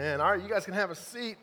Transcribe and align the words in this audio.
Amen. 0.00 0.18
All 0.22 0.30
right, 0.30 0.42
you 0.42 0.48
guys 0.48 0.64
can 0.64 0.72
have 0.72 0.90
a 0.90 0.94
seat. 0.94 1.36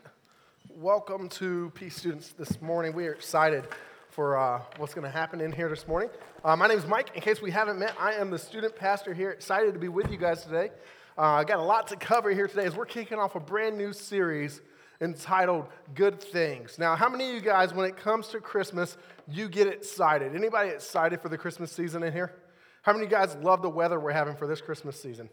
Welcome 0.78 1.30
to 1.30 1.72
Peace 1.76 1.96
Students 1.96 2.30
this 2.30 2.60
morning. 2.60 2.92
We 2.92 3.06
are 3.06 3.12
excited 3.12 3.68
for 4.10 4.36
uh, 4.36 4.62
what's 4.78 4.96
going 4.96 5.06
to 5.06 5.12
happen 5.12 5.42
in 5.42 5.52
here 5.52 5.70
this 5.70 5.88
morning. 5.88 6.10
Uh, 6.44 6.56
my 6.56 6.66
name 6.66 6.80
is 6.80 6.88
Mike. 6.88 7.12
In 7.14 7.22
case 7.22 7.40
we 7.40 7.52
haven't 7.52 7.78
met, 7.78 7.94
I 8.00 8.14
am 8.14 8.32
the 8.32 8.40
student 8.40 8.76
pastor 8.76 9.14
here. 9.14 9.30
Excited 9.30 9.76
to 9.76 9.80
be 9.80 9.90
with 9.90 10.10
you 10.10 10.18
guys 10.18 10.44
today. 10.44 10.72
Uh, 11.16 11.22
I 11.22 11.44
got 11.44 11.60
a 11.60 11.64
lot 11.64 11.86
to 11.90 11.96
cover 11.98 12.32
here 12.32 12.48
today 12.48 12.66
as 12.66 12.76
we're 12.76 12.88
kicking 12.88 13.20
off 13.20 13.36
a 13.36 13.40
brand 13.40 13.78
new 13.78 13.94
series 13.94 14.62
entitled 15.02 15.68
Good 15.94 16.20
Things. 16.20 16.80
Now, 16.80 16.96
how 16.96 17.10
many 17.10 17.30
of 17.30 17.36
you 17.36 17.42
guys, 17.42 17.76
when 17.76 17.86
it 17.88 17.96
comes 17.96 18.30
to 18.30 18.40
Christmas, 18.40 18.98
you 19.28 19.50
get 19.50 19.68
excited? 19.68 20.36
Anybody 20.36 20.72
excited 20.72 21.22
for 21.22 21.30
the 21.30 21.38
Christmas 21.38 21.72
season 21.72 22.02
in 22.02 22.12
here? 22.12 22.34
How 22.82 22.92
many 22.92 23.06
of 23.06 23.12
you 23.12 23.18
guys 23.18 23.36
love 23.36 23.62
the 23.62 23.70
weather 23.70 24.00
we're 24.00 24.14
having 24.14 24.36
for 24.36 24.48
this 24.48 24.62
Christmas 24.62 25.00
season? 25.00 25.30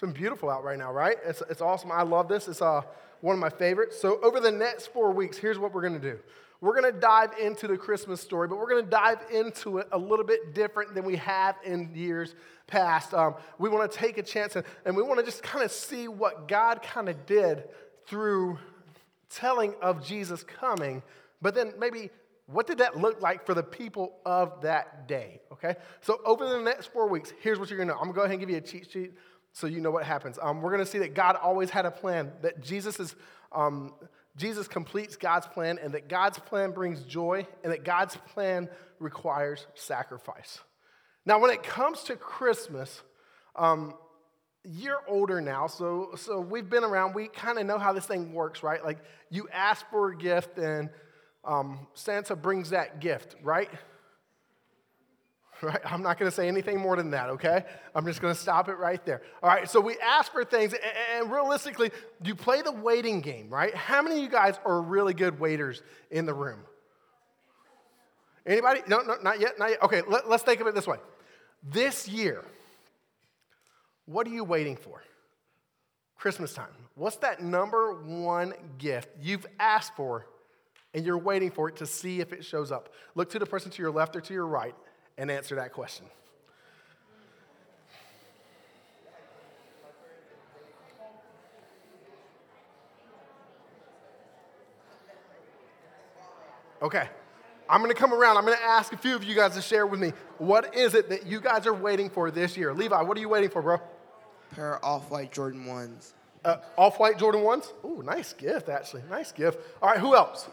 It's 0.00 0.06
been 0.06 0.18
beautiful 0.18 0.48
out 0.48 0.64
right 0.64 0.78
now, 0.78 0.90
right? 0.90 1.18
It's, 1.26 1.42
it's 1.50 1.60
awesome. 1.60 1.92
I 1.92 2.04
love 2.04 2.26
this. 2.26 2.48
It's 2.48 2.62
uh, 2.62 2.80
one 3.20 3.34
of 3.34 3.38
my 3.38 3.50
favorites. 3.50 4.00
So, 4.00 4.18
over 4.22 4.40
the 4.40 4.50
next 4.50 4.86
four 4.94 5.12
weeks, 5.12 5.36
here's 5.36 5.58
what 5.58 5.74
we're 5.74 5.82
going 5.82 5.92
to 5.92 6.00
do. 6.00 6.18
We're 6.62 6.80
going 6.80 6.90
to 6.90 6.98
dive 6.98 7.32
into 7.38 7.68
the 7.68 7.76
Christmas 7.76 8.18
story, 8.18 8.48
but 8.48 8.56
we're 8.56 8.70
going 8.70 8.82
to 8.82 8.90
dive 8.90 9.18
into 9.30 9.76
it 9.76 9.88
a 9.92 9.98
little 9.98 10.24
bit 10.24 10.54
different 10.54 10.94
than 10.94 11.04
we 11.04 11.16
have 11.16 11.56
in 11.66 11.94
years 11.94 12.34
past. 12.66 13.12
Um, 13.12 13.34
we 13.58 13.68
want 13.68 13.92
to 13.92 13.98
take 13.98 14.16
a 14.16 14.22
chance 14.22 14.56
and, 14.56 14.64
and 14.86 14.96
we 14.96 15.02
want 15.02 15.20
to 15.20 15.22
just 15.22 15.42
kind 15.42 15.62
of 15.62 15.70
see 15.70 16.08
what 16.08 16.48
God 16.48 16.80
kind 16.80 17.10
of 17.10 17.26
did 17.26 17.64
through 18.06 18.58
telling 19.28 19.74
of 19.82 20.02
Jesus 20.02 20.42
coming, 20.44 21.02
but 21.42 21.54
then 21.54 21.74
maybe 21.78 22.08
what 22.46 22.66
did 22.66 22.78
that 22.78 22.96
look 22.96 23.20
like 23.20 23.44
for 23.44 23.52
the 23.52 23.62
people 23.62 24.14
of 24.24 24.62
that 24.62 25.06
day? 25.06 25.42
Okay? 25.52 25.74
So, 26.00 26.22
over 26.24 26.48
the 26.48 26.58
next 26.58 26.86
four 26.86 27.06
weeks, 27.06 27.34
here's 27.42 27.58
what 27.58 27.68
you're 27.68 27.78
gonna 27.78 27.92
know. 27.92 27.98
I'm 27.98 28.06
gonna 28.06 28.14
go 28.14 28.22
ahead 28.22 28.30
and 28.30 28.40
give 28.40 28.48
you 28.48 28.56
a 28.56 28.62
cheat 28.62 28.90
sheet 28.90 29.12
so 29.52 29.66
you 29.66 29.80
know 29.80 29.90
what 29.90 30.04
happens. 30.04 30.38
Um, 30.40 30.62
we're 30.62 30.70
gonna 30.70 30.86
see 30.86 30.98
that 30.98 31.14
God 31.14 31.36
always 31.36 31.70
had 31.70 31.86
a 31.86 31.90
plan, 31.90 32.32
that 32.42 32.62
Jesus 32.62 33.00
is. 33.00 33.14
Um, 33.52 33.94
Jesus 34.36 34.68
completes 34.68 35.16
God's 35.16 35.46
plan, 35.48 35.78
and 35.82 35.92
that 35.94 36.08
God's 36.08 36.38
plan 36.38 36.70
brings 36.70 37.02
joy, 37.02 37.46
and 37.64 37.72
that 37.72 37.84
God's 37.84 38.16
plan 38.32 38.68
requires 39.00 39.66
sacrifice. 39.74 40.60
Now, 41.26 41.40
when 41.40 41.50
it 41.50 41.62
comes 41.62 42.04
to 42.04 42.16
Christmas, 42.16 43.02
um, 43.56 43.94
you're 44.64 45.02
older 45.08 45.40
now, 45.40 45.66
so, 45.66 46.10
so 46.16 46.40
we've 46.40 46.70
been 46.70 46.84
around. 46.84 47.14
We 47.14 47.28
kind 47.28 47.58
of 47.58 47.66
know 47.66 47.78
how 47.78 47.92
this 47.92 48.06
thing 48.06 48.32
works, 48.32 48.62
right? 48.62 48.84
Like, 48.84 48.98
you 49.30 49.48
ask 49.52 49.84
for 49.90 50.10
a 50.10 50.16
gift, 50.16 50.58
and 50.58 50.90
um, 51.44 51.86
Santa 51.94 52.36
brings 52.36 52.70
that 52.70 53.00
gift, 53.00 53.36
right? 53.42 53.70
Right? 55.62 55.80
I'm 55.84 56.02
not 56.02 56.18
going 56.18 56.30
to 56.30 56.34
say 56.34 56.48
anything 56.48 56.80
more 56.80 56.96
than 56.96 57.10
that, 57.10 57.30
okay? 57.30 57.64
I'm 57.94 58.06
just 58.06 58.22
going 58.22 58.34
to 58.34 58.40
stop 58.40 58.68
it 58.68 58.78
right 58.78 59.04
there. 59.04 59.20
All 59.42 59.50
right, 59.50 59.68
so 59.68 59.80
we 59.80 59.98
ask 59.98 60.32
for 60.32 60.44
things, 60.44 60.74
and, 61.14 61.30
realistically, 61.30 61.90
you 62.24 62.34
play 62.34 62.62
the 62.62 62.72
waiting 62.72 63.20
game, 63.20 63.50
right? 63.50 63.74
How 63.74 64.00
many 64.00 64.16
of 64.16 64.22
you 64.22 64.30
guys 64.30 64.58
are 64.64 64.80
really 64.80 65.12
good 65.12 65.38
waiters 65.38 65.82
in 66.10 66.24
the 66.24 66.32
room? 66.32 66.60
Anybody? 68.46 68.80
No, 68.88 69.00
no, 69.00 69.16
not 69.22 69.38
yet, 69.38 69.58
not 69.58 69.70
yet. 69.70 69.82
Okay, 69.82 70.02
let, 70.08 70.28
let's 70.28 70.42
think 70.42 70.60
of 70.60 70.66
it 70.66 70.74
this 70.74 70.86
way. 70.86 70.96
This 71.62 72.08
year, 72.08 72.42
what 74.06 74.26
are 74.26 74.30
you 74.30 74.44
waiting 74.44 74.76
for? 74.76 75.02
Christmas 76.16 76.52
time. 76.54 76.68
What's 76.94 77.16
that 77.16 77.42
number 77.42 77.94
one 78.02 78.54
gift 78.78 79.10
you've 79.20 79.46
asked 79.58 79.94
for 79.94 80.26
and 80.92 81.04
you're 81.04 81.18
waiting 81.18 81.50
for 81.50 81.68
it 81.68 81.76
to 81.76 81.86
see 81.86 82.20
if 82.20 82.32
it 82.32 82.44
shows 82.44 82.72
up? 82.72 82.92
Look 83.14 83.30
to 83.30 83.38
the 83.38 83.46
person 83.46 83.70
to 83.70 83.82
your 83.82 83.90
left 83.90 84.16
or 84.16 84.20
to 84.20 84.32
your 84.32 84.46
right 84.46 84.74
and 85.20 85.30
answer 85.30 85.54
that 85.56 85.72
question. 85.74 86.06
Okay. 96.80 97.06
I'm 97.68 97.82
going 97.82 97.92
to 97.92 97.96
come 97.96 98.14
around. 98.14 98.38
I'm 98.38 98.46
going 98.46 98.56
to 98.56 98.64
ask 98.64 98.94
a 98.94 98.96
few 98.96 99.14
of 99.14 99.22
you 99.22 99.34
guys 99.34 99.54
to 99.54 99.60
share 99.60 99.86
with 99.86 100.00
me 100.00 100.14
what 100.38 100.74
is 100.74 100.94
it 100.94 101.10
that 101.10 101.26
you 101.26 101.38
guys 101.38 101.66
are 101.66 101.74
waiting 101.74 102.08
for 102.08 102.30
this 102.30 102.56
year? 102.56 102.72
Levi, 102.72 103.02
what 103.02 103.16
are 103.16 103.20
you 103.20 103.28
waiting 103.28 103.50
for, 103.50 103.60
bro? 103.60 103.78
Pair 104.52 104.76
of 104.76 104.82
off-white 104.82 105.30
Jordan 105.32 105.66
ones. 105.66 106.14
Uh, 106.42 106.56
off-white 106.78 107.18
Jordan 107.18 107.42
ones? 107.42 107.74
Ooh, 107.84 108.02
nice 108.02 108.32
gift, 108.32 108.70
actually. 108.70 109.02
Nice 109.10 109.32
gift. 109.32 109.58
All 109.82 109.90
right, 109.90 110.00
who 110.00 110.16
else? 110.16 110.48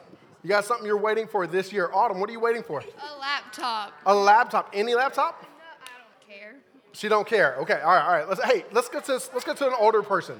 You 0.48 0.54
got 0.54 0.64
something 0.64 0.86
you're 0.86 0.96
waiting 0.96 1.28
for 1.28 1.46
this 1.46 1.74
year? 1.74 1.90
Autumn, 1.94 2.22
what 2.22 2.30
are 2.30 2.32
you 2.32 2.40
waiting 2.40 2.64
for? 2.64 2.80
A 2.80 3.20
laptop. 3.20 3.92
A 4.06 4.16
laptop. 4.16 4.70
Any 4.72 4.96
laptop? 4.96 5.42
No, 5.42 5.48
I 5.82 5.90
don't 6.00 6.40
care. 6.40 6.56
She 6.94 7.10
don't 7.10 7.28
care. 7.28 7.58
Okay. 7.58 7.82
All 7.82 7.94
right. 7.94 8.02
All 8.02 8.12
right. 8.14 8.30
Let's. 8.30 8.42
Hey, 8.42 8.64
let's 8.72 8.88
get 8.88 9.04
to 9.08 9.12
let's 9.12 9.44
get 9.44 9.58
to 9.58 9.68
an 9.68 9.74
older 9.78 10.02
person. 10.02 10.40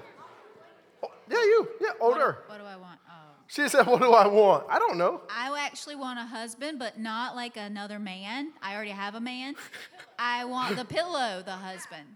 Oh, 1.04 1.10
yeah, 1.30 1.40
you. 1.40 1.68
Yeah, 1.82 1.90
older. 2.00 2.38
What, 2.46 2.52
what 2.52 2.58
do 2.60 2.64
I 2.64 2.78
want? 2.78 3.02
Oh. 3.06 3.34
She 3.48 3.68
said, 3.68 3.86
"What 3.86 4.00
do 4.00 4.14
I 4.14 4.28
want? 4.28 4.64
I 4.70 4.80
don't 4.80 4.98
know." 4.98 5.24
I 5.30 5.54
actually 5.60 5.98
want 5.98 6.20
a 6.20 6.24
husband, 6.24 6.80
but 6.80 6.98
not 6.98 7.36
like 7.36 7.58
another 7.58 8.00
man. 8.00 8.54
I 8.62 8.76
already 8.76 8.92
have 8.92 9.14
a 9.14 9.20
man. 9.20 9.56
I 10.20 10.46
want 10.46 10.78
the 10.78 10.86
pillow, 10.86 11.44
the 11.46 11.52
husband. 11.52 12.16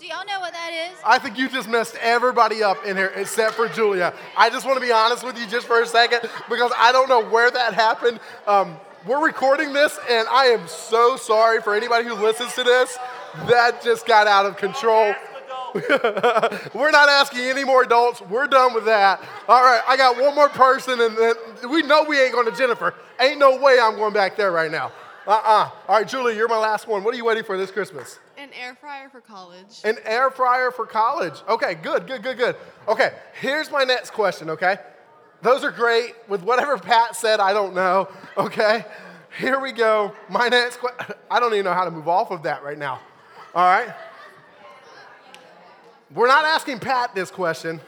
Do 0.00 0.06
y'all 0.06 0.24
know 0.24 0.40
what 0.40 0.54
that 0.54 0.90
is? 0.90 0.98
I 1.04 1.18
think 1.18 1.36
you 1.36 1.46
just 1.50 1.68
messed 1.68 1.94
everybody 2.00 2.62
up 2.62 2.86
in 2.86 2.96
here 2.96 3.12
except 3.16 3.54
for 3.54 3.68
Julia. 3.68 4.14
I 4.34 4.48
just 4.48 4.64
want 4.64 4.80
to 4.80 4.80
be 4.80 4.90
honest 4.90 5.22
with 5.22 5.38
you 5.38 5.46
just 5.46 5.66
for 5.66 5.82
a 5.82 5.86
second 5.86 6.22
because 6.48 6.72
I 6.78 6.90
don't 6.90 7.06
know 7.06 7.22
where 7.22 7.50
that 7.50 7.74
happened. 7.74 8.18
Um, 8.46 8.78
we're 9.06 9.22
recording 9.22 9.74
this, 9.74 9.98
and 10.08 10.26
I 10.28 10.46
am 10.46 10.66
so 10.68 11.16
sorry 11.16 11.60
for 11.60 11.74
anybody 11.74 12.08
who 12.08 12.14
listens 12.14 12.54
to 12.54 12.64
this. 12.64 12.96
That 13.46 13.82
just 13.82 14.06
got 14.06 14.26
out 14.26 14.46
of 14.46 14.56
control. 14.56 15.14
We're 15.74 16.90
not 16.90 17.08
asking 17.10 17.40
any 17.40 17.64
more 17.64 17.82
adults. 17.82 18.22
We're 18.22 18.46
done 18.46 18.72
with 18.72 18.86
that. 18.86 19.22
All 19.48 19.62
right, 19.62 19.82
I 19.86 19.98
got 19.98 20.18
one 20.18 20.34
more 20.34 20.48
person, 20.48 20.98
and 20.98 21.16
then 21.16 21.34
we 21.70 21.82
know 21.82 22.04
we 22.04 22.18
ain't 22.18 22.32
going 22.32 22.50
to 22.50 22.56
Jennifer. 22.56 22.94
Ain't 23.20 23.38
no 23.38 23.56
way 23.56 23.78
I'm 23.80 23.96
going 23.96 24.14
back 24.14 24.36
there 24.36 24.50
right 24.50 24.70
now. 24.70 24.92
Uh 25.26 25.32
uh 25.32 25.70
All 25.88 25.96
right, 25.96 26.08
Julie, 26.08 26.36
you're 26.36 26.48
my 26.48 26.58
last 26.58 26.88
one. 26.88 27.04
What 27.04 27.12
are 27.14 27.16
you 27.18 27.26
waiting 27.26 27.44
for 27.44 27.58
this 27.58 27.70
Christmas? 27.70 28.18
An 28.40 28.48
air 28.58 28.74
fryer 28.74 29.10
for 29.10 29.20
college. 29.20 29.82
An 29.84 29.98
air 30.06 30.30
fryer 30.30 30.70
for 30.70 30.86
college. 30.86 31.34
Okay, 31.46 31.74
good, 31.74 32.06
good, 32.06 32.22
good, 32.22 32.38
good. 32.38 32.56
Okay, 32.88 33.12
here's 33.38 33.70
my 33.70 33.84
next 33.84 34.12
question, 34.12 34.48
okay? 34.48 34.78
Those 35.42 35.62
are 35.62 35.70
great. 35.70 36.14
With 36.26 36.42
whatever 36.42 36.78
Pat 36.78 37.14
said, 37.14 37.38
I 37.38 37.52
don't 37.52 37.74
know, 37.74 38.08
okay? 38.38 38.86
Here 39.38 39.60
we 39.60 39.72
go. 39.72 40.14
My 40.30 40.48
next 40.48 40.78
question. 40.78 41.16
I 41.30 41.38
don't 41.38 41.52
even 41.52 41.66
know 41.66 41.74
how 41.74 41.84
to 41.84 41.90
move 41.90 42.08
off 42.08 42.30
of 42.30 42.44
that 42.44 42.62
right 42.62 42.78
now. 42.78 43.00
All 43.54 43.62
right? 43.62 43.94
We're 46.14 46.26
not 46.26 46.46
asking 46.46 46.78
Pat 46.78 47.14
this 47.14 47.30
question, 47.30 47.78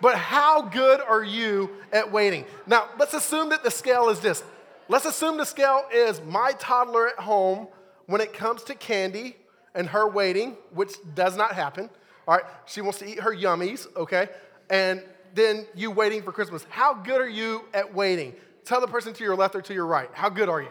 but 0.00 0.16
how 0.16 0.62
good 0.62 1.00
are 1.00 1.22
you 1.22 1.70
at 1.92 2.10
waiting? 2.10 2.46
Now, 2.66 2.88
let's 2.98 3.14
assume 3.14 3.50
that 3.50 3.62
the 3.62 3.70
scale 3.70 4.08
is 4.08 4.18
this. 4.18 4.42
Let's 4.88 5.04
assume 5.04 5.36
the 5.36 5.46
scale 5.46 5.84
is 5.94 6.20
my 6.22 6.50
toddler 6.58 7.10
at 7.10 7.20
home 7.20 7.68
when 8.06 8.20
it 8.20 8.32
comes 8.32 8.64
to 8.64 8.74
candy 8.74 9.36
and 9.74 9.88
her 9.88 10.08
waiting, 10.08 10.56
which 10.72 10.94
does 11.14 11.36
not 11.36 11.52
happen. 11.52 11.90
All 12.26 12.36
right, 12.36 12.44
she 12.66 12.80
wants 12.80 12.98
to 13.00 13.08
eat 13.08 13.20
her 13.20 13.34
yummies, 13.34 13.86
okay? 13.96 14.28
And 14.68 15.02
then 15.34 15.66
you 15.74 15.90
waiting 15.90 16.22
for 16.22 16.32
Christmas. 16.32 16.66
How 16.68 16.94
good 16.94 17.20
are 17.20 17.28
you 17.28 17.64
at 17.74 17.94
waiting? 17.94 18.34
Tell 18.64 18.80
the 18.80 18.86
person 18.86 19.12
to 19.14 19.24
your 19.24 19.36
left 19.36 19.54
or 19.54 19.62
to 19.62 19.74
your 19.74 19.86
right. 19.86 20.08
How 20.12 20.28
good 20.28 20.48
are 20.48 20.62
you? 20.62 20.68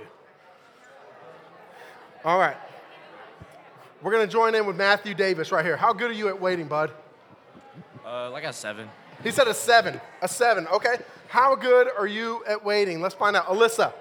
All 2.24 2.40
right. 2.40 2.58
We're 4.02 4.12
going 4.12 4.26
to 4.26 4.32
join 4.32 4.56
in 4.56 4.66
with 4.66 4.76
Matthew 4.76 5.14
Davis 5.14 5.52
right 5.52 5.66
here. 5.66 5.76
How 5.76 5.92
good 5.92 6.12
are 6.12 6.14
you 6.14 6.30
at 6.30 6.40
waiting, 6.40 6.68
bud? 6.68 6.92
Uh, 8.06 8.32
like 8.32 8.44
a 8.44 8.54
seven. 8.54 8.90
He 9.24 9.32
said 9.32 9.48
a 9.48 9.54
seven. 9.54 10.00
A 10.22 10.28
seven, 10.28 10.68
okay. 10.68 10.96
How 11.28 11.56
good 11.56 11.90
are 11.98 12.08
you 12.08 12.44
at 12.48 12.64
waiting? 12.64 13.02
Let's 13.02 13.16
find 13.16 13.36
out. 13.36 13.48
Alyssa, 13.48 13.94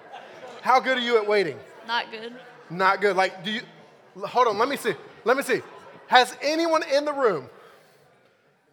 how 0.62 0.80
good 0.80 0.98
are 0.98 1.00
you 1.00 1.18
at 1.18 1.26
waiting? 1.26 1.58
Not 1.86 2.10
good. 2.10 2.32
Not 2.70 3.00
good. 3.00 3.16
Like, 3.16 3.44
do 3.44 3.50
you, 3.50 3.62
hold 4.26 4.48
on, 4.48 4.58
let 4.58 4.68
me 4.68 4.76
see. 4.76 4.94
Let 5.24 5.36
me 5.36 5.42
see. 5.42 5.60
Has 6.06 6.36
anyone 6.40 6.82
in 6.94 7.04
the 7.04 7.12
room, 7.12 7.48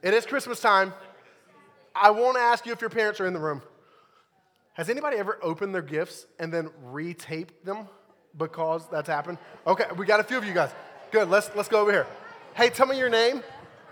it 0.02 0.14
is 0.14 0.26
Christmas 0.26 0.60
time. 0.60 0.94
I 1.94 2.12
won't 2.12 2.38
ask 2.38 2.66
you 2.66 2.74
if 2.74 2.82
your 2.82 2.90
parents 2.90 3.20
are 3.20 3.28
in 3.28 3.34
the 3.34 3.40
room. 3.40 3.62
Has 4.74 4.90
anybody 4.90 5.18
ever 5.18 5.40
opened 5.42 5.74
their 5.74 5.82
gifts 5.82 6.26
and 6.40 6.54
then 6.54 6.70
retaped 6.86 7.64
them 7.64 7.88
because 8.38 8.88
that's 8.90 9.08
happened? 9.08 9.38
Okay, 9.66 9.86
we 9.98 10.06
got 10.06 10.20
a 10.20 10.24
few 10.24 10.38
of 10.38 10.46
you 10.46 10.54
guys. 10.54 10.72
Good, 11.12 11.30
let's, 11.30 11.50
let's 11.56 11.70
go 11.70 11.80
over 11.80 11.92
here. 11.92 12.08
Hey, 12.56 12.70
tell 12.70 12.86
me 12.86 12.98
your 12.98 13.10
name. 13.10 13.42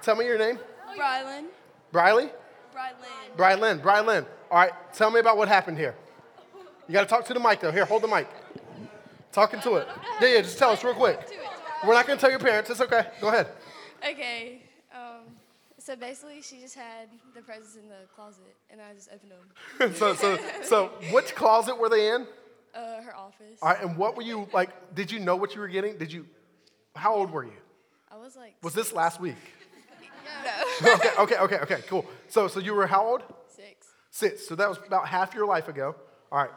Tell 0.01 0.15
me 0.15 0.25
your 0.25 0.37
name. 0.37 0.59
Brylan. 0.97 1.45
Briley? 1.91 2.29
Brylin. 2.73 3.37
Brylin. 3.37 3.81
Brilyn. 3.81 4.25
All 4.51 4.57
right, 4.57 4.73
tell 4.93 5.09
me 5.09 5.19
about 5.19 5.37
what 5.37 5.47
happened 5.47 5.77
here. 5.77 5.95
You 6.87 6.93
got 6.93 7.01
to 7.01 7.07
talk 7.07 7.25
to 7.25 7.33
the 7.33 7.39
mic 7.39 7.61
though. 7.61 7.71
Here, 7.71 7.85
hold 7.85 8.01
the 8.03 8.07
mic. 8.07 8.27
Talking 9.31 9.61
to 9.61 9.75
it. 9.75 9.87
Yeah, 10.21 10.27
yeah, 10.27 10.41
just 10.41 10.57
tell 10.57 10.71
us 10.71 10.83
real 10.83 10.93
quick. 10.93 11.19
We're 11.85 11.93
not 11.93 12.07
going 12.07 12.17
to 12.17 12.21
tell 12.21 12.29
your 12.29 12.39
parents. 12.39 12.69
It's 12.69 12.81
okay. 12.81 13.07
Go 13.19 13.27
ahead. 13.27 13.47
Okay. 14.07 14.61
Um, 14.93 15.35
so 15.77 15.95
basically, 15.97 16.41
she 16.41 16.59
just 16.61 16.75
had 16.75 17.09
the 17.35 17.41
presents 17.41 17.75
in 17.75 17.89
the 17.89 18.07
closet, 18.15 18.55
and 18.69 18.79
I 18.79 18.93
just 18.93 19.09
opened 19.13 19.31
them. 19.31 19.93
so, 19.95 20.15
so, 20.15 20.39
so, 20.63 20.91
which 21.11 21.35
closet 21.35 21.77
were 21.77 21.89
they 21.89 22.13
in? 22.13 22.25
Uh, 22.73 23.01
her 23.01 23.15
office. 23.15 23.59
All 23.61 23.69
right, 23.69 23.81
and 23.81 23.97
what 23.97 24.15
were 24.15 24.21
you 24.21 24.47
like? 24.53 24.69
Did 24.95 25.11
you 25.11 25.19
know 25.19 25.35
what 25.35 25.55
you 25.55 25.61
were 25.61 25.67
getting? 25.67 25.97
Did 25.97 26.11
you? 26.11 26.25
How 26.95 27.13
old 27.13 27.31
were 27.31 27.43
you? 27.43 27.51
I 28.09 28.17
was 28.17 28.35
like. 28.35 28.55
Was 28.63 28.73
this 28.73 28.93
last 28.93 29.19
week? 29.19 29.35
No. 30.81 30.93
okay, 30.93 31.09
okay, 31.19 31.37
okay, 31.37 31.57
okay, 31.57 31.81
cool. 31.87 32.05
So, 32.29 32.47
so 32.47 32.59
you 32.59 32.73
were 32.73 32.87
how 32.87 33.05
old? 33.05 33.23
Six. 33.47 33.87
Six. 34.09 34.47
So 34.47 34.55
that 34.55 34.69
was 34.69 34.77
about 34.87 35.07
half 35.07 35.33
your 35.33 35.45
life 35.45 35.67
ago. 35.67 35.95
All 36.31 36.39
right. 36.39 36.51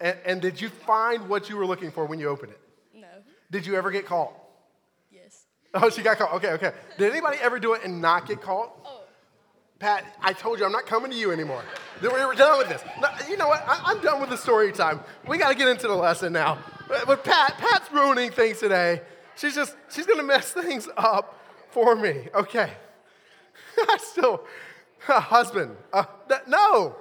And, 0.00 0.18
and 0.26 0.42
did 0.42 0.60
you 0.60 0.68
find 0.68 1.28
what 1.28 1.48
you 1.48 1.56
were 1.56 1.66
looking 1.66 1.90
for 1.90 2.04
when 2.04 2.20
you 2.20 2.28
opened 2.28 2.52
it? 2.52 2.60
No. 2.94 3.08
Did 3.50 3.66
you 3.66 3.74
ever 3.74 3.90
get 3.90 4.06
caught? 4.06 4.34
Oh, 5.82 5.90
she 5.90 6.02
got 6.02 6.16
caught. 6.16 6.32
Okay, 6.34 6.52
okay. 6.52 6.72
Did 6.96 7.12
anybody 7.12 7.36
ever 7.40 7.58
do 7.58 7.74
it 7.74 7.84
and 7.84 8.00
not 8.00 8.26
get 8.26 8.40
caught? 8.40 8.72
Oh. 8.84 9.02
Pat, 9.78 10.06
I 10.22 10.32
told 10.32 10.58
you 10.58 10.64
I'm 10.64 10.72
not 10.72 10.86
coming 10.86 11.10
to 11.10 11.16
you 11.16 11.32
anymore. 11.32 11.62
We 12.00 12.08
We're 12.08 12.34
done 12.34 12.56
with 12.58 12.70
this. 12.70 12.82
No, 12.98 13.08
you 13.28 13.36
know 13.36 13.48
what? 13.48 13.62
I, 13.68 13.92
am 13.92 14.00
done 14.00 14.20
with 14.20 14.30
the 14.30 14.38
story 14.38 14.72
time. 14.72 15.00
We 15.28 15.36
got 15.36 15.50
to 15.50 15.54
get 15.54 15.68
into 15.68 15.86
the 15.86 15.94
lesson 15.94 16.32
now. 16.32 16.58
But, 16.88 17.06
but 17.06 17.24
Pat, 17.24 17.58
Pat's 17.58 17.92
ruining 17.92 18.30
things 18.30 18.58
today. 18.58 19.02
She's 19.36 19.54
just, 19.54 19.76
she's 19.90 20.06
going 20.06 20.18
to 20.18 20.24
mess 20.24 20.50
things 20.52 20.88
up 20.96 21.38
for 21.70 21.94
me. 21.94 22.28
Okay. 22.34 22.72
I 23.78 23.98
still, 23.98 24.44
uh, 25.08 25.20
husband. 25.20 25.76
Uh, 25.92 26.04
th- 26.26 26.40
no, 26.46 26.96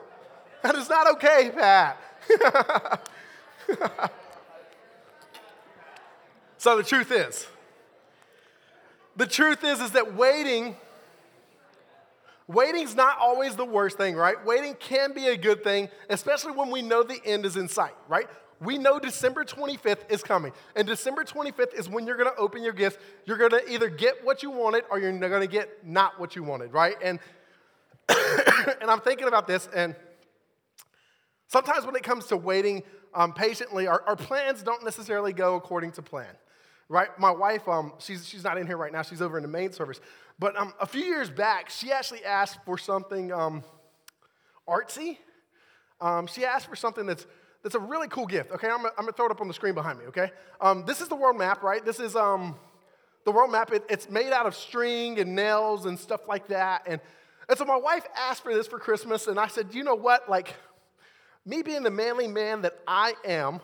that 0.63 0.75
is 0.75 0.89
not 0.89 1.09
okay, 1.13 1.51
Pat. 1.55 1.97
so 6.57 6.75
the 6.75 6.83
truth 6.83 7.13
is, 7.13 7.47
the 9.15 9.27
truth 9.27 9.63
is, 9.63 9.79
is 9.81 9.91
that 9.91 10.15
waiting 10.15 10.75
Waiting's 12.47 12.95
not 12.95 13.17
always 13.19 13.55
the 13.55 13.65
worst 13.65 13.97
thing, 13.97 14.15
right? 14.15 14.35
Waiting 14.45 14.75
can 14.75 15.13
be 15.13 15.27
a 15.27 15.37
good 15.37 15.63
thing, 15.63 15.89
especially 16.09 16.51
when 16.51 16.69
we 16.69 16.81
know 16.81 17.01
the 17.01 17.19
end 17.25 17.45
is 17.45 17.57
in 17.57 17.67
sight, 17.67 17.95
right? 18.07 18.27
We 18.61 18.77
know 18.77 18.99
December 18.99 19.43
25th 19.43 20.09
is 20.11 20.23
coming. 20.23 20.53
And 20.75 20.87
December 20.87 21.23
25th 21.23 21.73
is 21.73 21.89
when 21.89 22.05
you're 22.05 22.17
going 22.17 22.29
to 22.29 22.37
open 22.37 22.63
your 22.63 22.73
gifts. 22.73 22.97
You're 23.25 23.37
going 23.37 23.51
to 23.51 23.71
either 23.71 23.89
get 23.89 24.23
what 24.23 24.43
you 24.43 24.51
wanted 24.51 24.83
or 24.91 24.99
you're 24.99 25.17
going 25.17 25.41
to 25.41 25.47
get 25.47 25.85
not 25.85 26.19
what 26.19 26.35
you 26.35 26.43
wanted, 26.43 26.71
right? 26.71 26.95
And 27.03 27.19
and 28.09 28.91
I'm 28.91 29.01
thinking 29.01 29.27
about 29.27 29.47
this 29.47 29.67
and 29.75 29.95
sometimes 31.47 31.87
when 31.87 31.95
it 31.95 32.03
comes 32.03 32.27
to 32.27 32.37
waiting 32.37 32.83
um, 33.15 33.33
patiently, 33.33 33.87
our, 33.87 34.03
our 34.05 34.15
plans 34.15 34.61
don't 34.61 34.83
necessarily 34.83 35.33
go 35.33 35.55
according 35.55 35.93
to 35.93 36.03
plan 36.03 36.27
right? 36.89 37.09
My 37.19 37.31
wife, 37.31 37.67
um, 37.67 37.93
she's, 37.99 38.27
she's 38.27 38.43
not 38.43 38.57
in 38.57 38.67
here 38.67 38.77
right 38.77 38.91
now. 38.91 39.01
She's 39.01 39.21
over 39.21 39.37
in 39.37 39.41
the 39.41 39.49
main 39.49 39.71
service. 39.71 39.99
But 40.37 40.55
um, 40.57 40.73
a 40.79 40.85
few 40.85 41.03
years 41.03 41.29
back, 41.29 41.69
she 41.69 41.91
actually 41.91 42.23
asked 42.23 42.59
for 42.65 42.77
something 42.77 43.31
um, 43.31 43.63
artsy. 44.67 45.17
Um, 46.01 46.27
she 46.27 46.45
asked 46.45 46.67
for 46.67 46.75
something 46.75 47.05
that's, 47.05 47.25
that's 47.63 47.75
a 47.75 47.79
really 47.79 48.07
cool 48.07 48.27
gift. 48.27 48.51
Okay, 48.51 48.69
I'm, 48.69 48.85
I'm 48.97 49.05
to 49.05 49.11
throw 49.11 49.25
it 49.25 49.31
up 49.31 49.41
on 49.41 49.47
the 49.47 49.53
screen 49.53 49.73
behind 49.73 49.97
me, 49.97 50.05
okay? 50.05 50.31
Um, 50.61 50.83
this 50.85 51.01
is 51.01 51.07
the 51.07 51.15
world 51.15 51.37
map, 51.37 51.63
right? 51.63 51.83
This 51.83 51.99
is 51.99 52.15
um, 52.15 52.55
the 53.23 53.31
world 53.31 53.51
map. 53.51 53.71
It, 53.71 53.83
it's 53.89 54.09
made 54.09 54.31
out 54.31 54.45
of 54.45 54.55
string 54.55 55.19
and 55.19 55.35
nails 55.35 55.85
and 55.85 55.97
stuff 55.97 56.27
like 56.27 56.47
that. 56.49 56.83
And, 56.85 57.01
and 57.49 57.57
so 57.57 57.65
my 57.65 57.77
wife 57.77 58.05
asked 58.15 58.43
for 58.43 58.53
this 58.53 58.67
for 58.67 58.77
Christmas, 58.77 59.27
and 59.27 59.39
I 59.39 59.47
said, 59.47 59.73
you 59.73 59.83
know 59.83 59.95
what? 59.95 60.29
Like, 60.29 60.53
me 61.45 61.61
being 61.61 61.83
the 61.83 61.91
manly 61.91 62.27
man 62.27 62.61
that 62.63 62.77
I 62.87 63.13
am, 63.23 63.61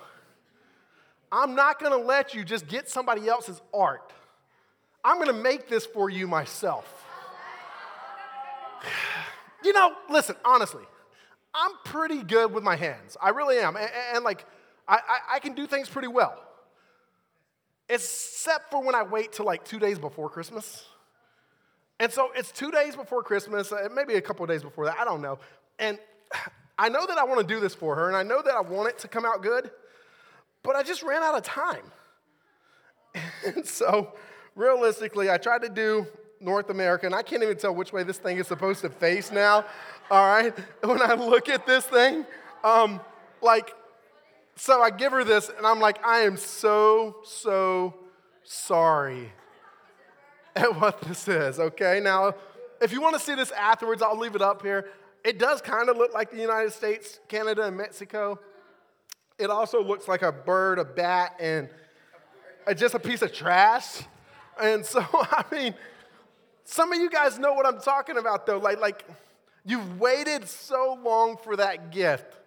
I'm 1.32 1.56
not 1.56 1.80
going 1.80 1.92
to 1.92 2.06
let 2.06 2.34
you 2.34 2.44
just 2.44 2.68
get 2.68 2.90
somebody 2.90 3.28
else's 3.28 3.62
art. 3.74 4.12
I'm 5.04 5.16
going 5.16 5.28
to 5.28 5.34
make 5.34 5.70
this 5.70 5.86
for 5.86 6.10
you 6.10 6.28
myself. 6.28 7.08
You 9.64 9.74
know, 9.74 9.94
listen, 10.10 10.36
honestly, 10.44 10.82
I'm 11.54 11.70
pretty 11.86 12.24
good 12.24 12.52
with 12.52 12.64
my 12.64 12.76
hands. 12.76 13.16
I 13.22 13.30
really 13.30 13.60
am. 13.60 13.76
And, 13.76 13.92
and 14.16 14.24
like, 14.24 14.44
I, 14.88 14.96
I, 14.96 15.36
I 15.36 15.40
can 15.40 15.54
do 15.54 15.68
things 15.68 15.88
pretty 15.88 16.08
well. 16.08 16.36
Except 17.88 18.72
for 18.72 18.82
when 18.82 18.96
I 18.96 19.04
wait 19.04 19.34
till 19.34 19.46
like 19.46 19.64
two 19.64 19.78
days 19.78 20.00
before 20.00 20.32
Christmas. 20.32 20.84
And 22.00 22.12
so 22.12 22.32
it's 22.36 22.52
two 22.52 22.72
days 22.72 22.96
before 22.96 23.22
Christmas, 23.22 23.72
uh, 23.72 23.88
maybe 23.94 24.16
a 24.16 24.22
couple 24.22 24.44
days 24.48 24.64
before 24.64 24.86
that, 24.86 24.98
I 25.00 25.06
don't 25.06 25.22
know. 25.22 25.38
And 25.78 26.00
I 26.80 26.90
know 26.90 27.06
that 27.06 27.20
I 27.20 27.24
want 27.26 27.40
to 27.42 27.46
do 27.46 27.60
this 27.60 27.76
for 27.76 27.96
her, 27.96 28.08
and 28.08 28.18
I 28.18 28.24
know 28.24 28.42
that 28.42 28.56
I 28.56 28.62
want 28.62 28.90
it 28.90 28.98
to 29.00 29.08
come 29.08 29.24
out 29.24 29.44
good, 29.44 29.70
but 30.64 30.76
I 30.76 30.84
just 30.84 31.04
ran 31.04 31.24
out 31.24 31.36
of 31.36 31.44
time. 31.44 31.84
And 33.44 33.66
so 33.66 34.14
realistically, 34.56 35.32
I 35.32 35.38
tried 35.38 35.64
to 35.64 35.70
do 35.70 36.06
North 36.40 36.70
America, 36.70 37.06
and 37.06 37.16
I 37.16 37.24
can't 37.24 37.44
even 37.44 37.58
tell 37.58 37.74
which 37.74 37.92
way 37.92 38.04
this 38.04 38.18
thing 38.18 38.38
is 38.38 38.48
supposed 38.48 38.82
to 38.82 38.90
face 38.90 39.32
now. 39.32 39.66
All 40.10 40.28
right, 40.28 40.54
when 40.84 41.02
I 41.02 41.14
look 41.16 41.50
at 41.50 41.66
this 41.66 41.86
thing, 41.86 42.26
um, 42.64 43.02
like, 43.42 43.74
so 44.56 44.82
I 44.82 44.90
give 44.90 45.12
her 45.12 45.24
this, 45.24 45.50
and 45.56 45.66
I'm 45.66 45.80
like, 45.80 46.04
I 46.06 46.20
am 46.20 46.38
so, 46.38 47.18
so 47.24 47.96
sorry 48.44 49.32
at 50.56 50.80
what 50.80 51.02
this 51.02 51.28
is, 51.28 51.60
okay? 51.60 52.00
Now, 52.02 52.36
if 52.82 52.92
you 52.92 53.02
want 53.02 53.14
to 53.14 53.20
see 53.20 53.36
this 53.36 53.52
afterwards, 53.52 54.02
I'll 54.02 54.18
leave 54.18 54.36
it 54.36 54.42
up 54.42 54.62
here. 54.62 54.90
It 55.24 55.38
does 55.38 55.62
kind 55.62 55.90
of 55.90 55.98
look 55.98 56.14
like 56.14 56.32
the 56.32 56.42
United 56.42 56.74
States, 56.74 57.20
Canada, 57.28 57.64
and 57.64 57.78
Mexico. 57.78 58.40
It 59.42 59.50
also 59.50 59.84
looks 59.84 60.08
like 60.08 60.22
a 60.22 60.32
bird, 60.32 60.78
a 60.78 60.86
bat, 60.86 61.36
and 61.40 61.68
just 62.76 62.94
a 62.94 63.00
piece 63.00 63.24
of 63.24 63.34
trash. 63.34 64.04
And 64.62 64.86
so, 64.86 65.04
I 65.14 65.44
mean, 65.52 65.74
some 66.64 66.94
of 66.94 67.00
you 67.00 67.10
guys 67.10 67.40
know 67.40 67.54
what 67.54 67.66
I'm 67.66 67.82
talking 67.82 68.18
about, 68.18 68.46
though. 68.46 68.60
Like, 68.60 68.80
like 68.80 69.04
you've 69.66 70.00
waited 70.00 70.48
so 70.48 71.00
long 71.04 71.38
for 71.38 71.56
that 71.56 71.92
gift. 71.92 72.38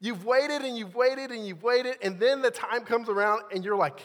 You've 0.00 0.24
waited 0.24 0.62
and 0.62 0.76
you've 0.76 0.96
waited 0.96 1.30
and 1.30 1.46
you've 1.46 1.62
waited, 1.62 1.96
and 2.02 2.18
then 2.18 2.42
the 2.42 2.50
time 2.50 2.84
comes 2.84 3.08
around 3.08 3.42
and 3.52 3.64
you're 3.64 3.76
like, 3.76 4.00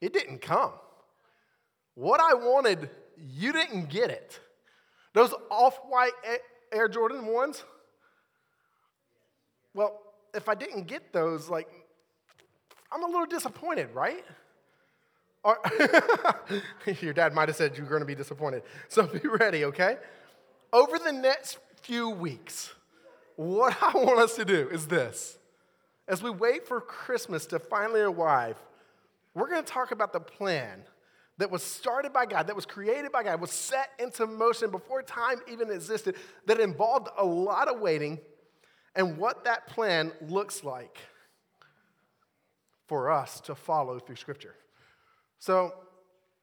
it 0.00 0.12
didn't 0.12 0.40
come. 0.40 0.72
What 1.94 2.20
I 2.20 2.34
wanted, 2.34 2.90
you 3.16 3.52
didn't 3.52 3.88
get 3.88 4.10
it. 4.10 4.40
Those 5.12 5.32
off 5.48 5.78
white 5.88 6.12
Air 6.72 6.88
Jordan 6.88 7.26
ones, 7.26 7.62
well, 9.74 10.00
if 10.36 10.48
I 10.48 10.54
didn't 10.54 10.86
get 10.86 11.12
those, 11.12 11.48
like, 11.48 11.68
I'm 12.92 13.02
a 13.02 13.06
little 13.06 13.26
disappointed, 13.26 13.88
right? 13.94 14.24
Or, 15.42 15.58
your 17.00 17.12
dad 17.12 17.34
might 17.34 17.48
have 17.48 17.56
said 17.56 17.76
you're 17.76 17.86
going 17.86 18.00
to 18.00 18.06
be 18.06 18.14
disappointed. 18.14 18.62
So 18.88 19.06
be 19.06 19.26
ready, 19.26 19.64
okay? 19.64 19.96
Over 20.72 20.98
the 20.98 21.12
next 21.12 21.58
few 21.82 22.10
weeks, 22.10 22.72
what 23.36 23.76
I 23.82 23.92
want 23.96 24.18
us 24.18 24.36
to 24.36 24.44
do 24.44 24.68
is 24.70 24.86
this. 24.86 25.38
As 26.08 26.22
we 26.22 26.30
wait 26.30 26.66
for 26.66 26.80
Christmas 26.80 27.46
to 27.46 27.58
finally 27.58 28.00
arrive, 28.00 28.56
we're 29.34 29.48
going 29.48 29.64
to 29.64 29.70
talk 29.70 29.90
about 29.90 30.12
the 30.12 30.20
plan 30.20 30.82
that 31.38 31.50
was 31.50 31.62
started 31.62 32.12
by 32.12 32.24
God, 32.24 32.46
that 32.46 32.56
was 32.56 32.64
created 32.64 33.12
by 33.12 33.22
God, 33.22 33.40
was 33.40 33.50
set 33.50 33.90
into 33.98 34.26
motion 34.26 34.70
before 34.70 35.02
time 35.02 35.36
even 35.50 35.70
existed, 35.70 36.16
that 36.46 36.60
involved 36.60 37.08
a 37.18 37.24
lot 37.24 37.68
of 37.68 37.80
waiting, 37.80 38.18
and 38.96 39.18
what 39.18 39.44
that 39.44 39.66
plan 39.66 40.12
looks 40.28 40.64
like 40.64 40.98
for 42.86 43.10
us 43.10 43.40
to 43.42 43.54
follow 43.54 43.98
through 43.98 44.16
Scripture. 44.16 44.54
So, 45.38 45.74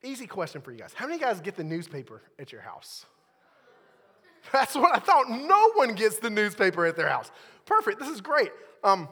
easy 0.04 0.28
question 0.28 0.62
for 0.62 0.72
you 0.72 0.78
guys. 0.78 0.94
How 0.94 1.08
many 1.08 1.20
guys 1.20 1.42
get 1.42 1.56
the 1.56 1.64
newspaper 1.64 2.22
at 2.38 2.52
your 2.52 2.62
house? 2.62 3.06
That's 4.52 4.76
what 4.76 4.96
I 4.96 5.00
thought. 5.00 5.30
No 5.30 5.72
one 5.74 5.96
gets 5.96 6.20
the 6.20 6.30
newspaper 6.30 6.86
at 6.86 6.96
their 6.96 7.10
house. 7.10 7.32
Perfect. 7.66 8.00
This 8.00 8.10
is 8.10 8.22
great. 8.22 8.52
Um, 8.84 9.08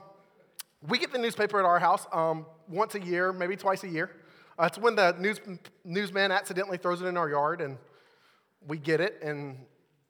we 0.87 0.97
get 0.97 1.11
the 1.11 1.19
newspaper 1.19 1.59
at 1.59 1.65
our 1.65 1.79
house 1.79 2.05
um, 2.11 2.45
once 2.67 2.95
a 2.95 3.01
year, 3.01 3.31
maybe 3.31 3.55
twice 3.55 3.83
a 3.83 3.87
year. 3.87 4.11
Uh, 4.59 4.65
it's 4.65 4.77
when 4.77 4.95
the 4.95 5.15
news, 5.17 5.39
newsman 5.85 6.31
accidentally 6.31 6.77
throws 6.77 7.01
it 7.01 7.05
in 7.05 7.17
our 7.17 7.29
yard 7.29 7.61
and 7.61 7.77
we 8.67 8.77
get 8.77 8.99
it, 9.01 9.19
and 9.23 9.57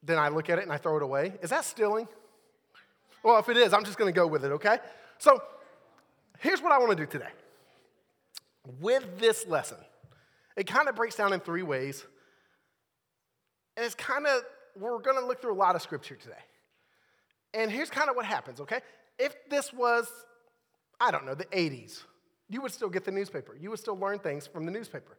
then 0.04 0.18
I 0.18 0.30
look 0.30 0.50
at 0.50 0.58
it 0.58 0.64
and 0.64 0.74
I 0.74 0.78
throw 0.78 0.98
it 0.98 1.04
away. 1.04 1.34
Is 1.42 1.52
that 1.52 1.64
stealing? 1.64 2.08
Well, 3.24 3.38
if 3.40 3.50
it 3.50 3.58
is, 3.58 3.74
I'm 3.74 3.84
just 3.84 3.98
going 3.98 4.12
to 4.12 4.16
go 4.18 4.28
with 4.28 4.44
it, 4.44 4.52
okay? 4.54 4.80
So 5.18 5.42
here's 6.40 6.62
what 6.62 6.72
I 6.72 6.80
want 6.80 6.92
to 6.92 6.98
do 6.98 7.06
today. 7.06 7.30
With 8.80 9.20
this 9.20 9.48
lesson, 9.48 9.78
it 10.56 10.68
kind 10.68 10.88
of 10.88 10.96
breaks 10.96 11.16
down 11.16 11.34
in 11.34 11.40
three 11.40 11.64
ways. 11.64 12.06
And 13.78 13.86
it's 13.86 13.96
kind 13.96 14.26
of, 14.26 14.42
we're 14.78 15.00
going 15.00 15.20
to 15.20 15.26
look 15.26 15.42
through 15.42 15.54
a 15.54 15.56
lot 15.56 15.76
of 15.76 15.82
scripture 15.82 16.16
today. 16.16 16.34
And 17.54 17.72
here's 17.72 17.90
kind 17.90 18.10
of 18.10 18.16
what 18.16 18.26
happens, 18.26 18.60
okay? 18.62 18.80
If 19.20 19.36
this 19.50 19.74
was, 19.74 20.08
I 21.00 21.12
don't 21.12 21.26
know, 21.26 21.36
the 21.36 21.46
80s, 21.46 22.04
you 22.50 22.62
would 22.62 22.72
still 22.72 22.90
get 22.90 23.06
the 23.06 23.12
newspaper. 23.12 23.56
You 23.60 23.70
would 23.70 23.80
still 23.80 23.98
learn 23.98 24.20
things 24.20 24.48
from 24.48 24.66
the 24.66 24.72
newspaper. 24.72 25.18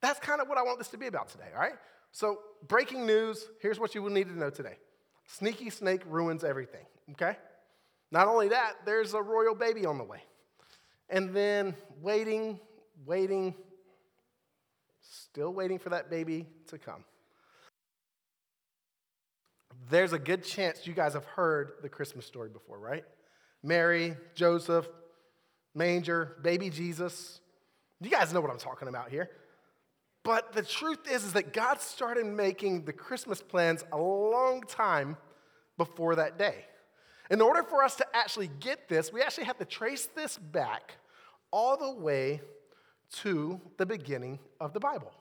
That's 0.00 0.20
kind 0.20 0.40
of 0.40 0.48
what 0.48 0.58
I 0.58 0.62
want 0.62 0.78
this 0.78 0.88
to 0.88 0.98
be 0.98 1.06
about 1.06 1.28
today, 1.28 1.48
all 1.54 1.60
right? 1.60 1.74
So, 2.12 2.38
breaking 2.66 3.06
news, 3.06 3.46
here's 3.60 3.78
what 3.78 3.94
you 3.94 4.02
will 4.02 4.10
need 4.10 4.28
to 4.28 4.38
know 4.38 4.50
today 4.50 4.76
Sneaky 5.28 5.70
Snake 5.70 6.02
ruins 6.06 6.42
everything, 6.42 6.84
okay? 7.12 7.36
Not 8.10 8.26
only 8.26 8.48
that, 8.48 8.74
there's 8.84 9.14
a 9.14 9.22
royal 9.22 9.54
baby 9.54 9.84
on 9.84 9.98
the 9.98 10.04
way. 10.04 10.22
And 11.10 11.34
then 11.34 11.74
waiting, 12.00 12.58
waiting, 13.06 13.54
still 15.00 15.52
waiting 15.52 15.78
for 15.78 15.90
that 15.90 16.10
baby 16.10 16.46
to 16.68 16.78
come. 16.78 17.04
There's 19.90 20.12
a 20.12 20.18
good 20.18 20.44
chance 20.44 20.86
you 20.86 20.94
guys 20.94 21.12
have 21.12 21.24
heard 21.24 21.72
the 21.82 21.88
Christmas 21.88 22.26
story 22.26 22.48
before, 22.48 22.78
right? 22.78 23.04
Mary, 23.62 24.16
Joseph, 24.34 24.88
manger, 25.74 26.36
baby 26.42 26.70
Jesus. 26.70 27.40
You 28.00 28.10
guys 28.10 28.32
know 28.32 28.40
what 28.40 28.50
I'm 28.50 28.58
talking 28.58 28.88
about 28.88 29.10
here. 29.10 29.30
But 30.28 30.52
the 30.52 30.60
truth 30.60 31.10
is, 31.10 31.24
is 31.24 31.32
that 31.32 31.54
God 31.54 31.80
started 31.80 32.26
making 32.26 32.84
the 32.84 32.92
Christmas 32.92 33.40
plans 33.40 33.82
a 33.90 33.96
long 33.96 34.60
time 34.60 35.16
before 35.78 36.16
that 36.16 36.36
day. 36.36 36.66
In 37.30 37.40
order 37.40 37.62
for 37.62 37.82
us 37.82 37.96
to 37.96 38.06
actually 38.14 38.50
get 38.60 38.90
this, 38.90 39.10
we 39.10 39.22
actually 39.22 39.44
have 39.44 39.56
to 39.56 39.64
trace 39.64 40.06
this 40.14 40.36
back 40.36 40.96
all 41.50 41.78
the 41.78 41.98
way 41.98 42.42
to 43.22 43.58
the 43.78 43.86
beginning 43.86 44.38
of 44.60 44.74
the 44.74 44.80
Bible. 44.80 45.12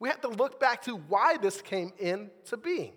We 0.00 0.08
have 0.08 0.20
to 0.22 0.28
look 0.30 0.58
back 0.58 0.82
to 0.82 0.96
why 0.96 1.36
this 1.36 1.62
came 1.62 1.92
into 2.00 2.56
being, 2.56 2.94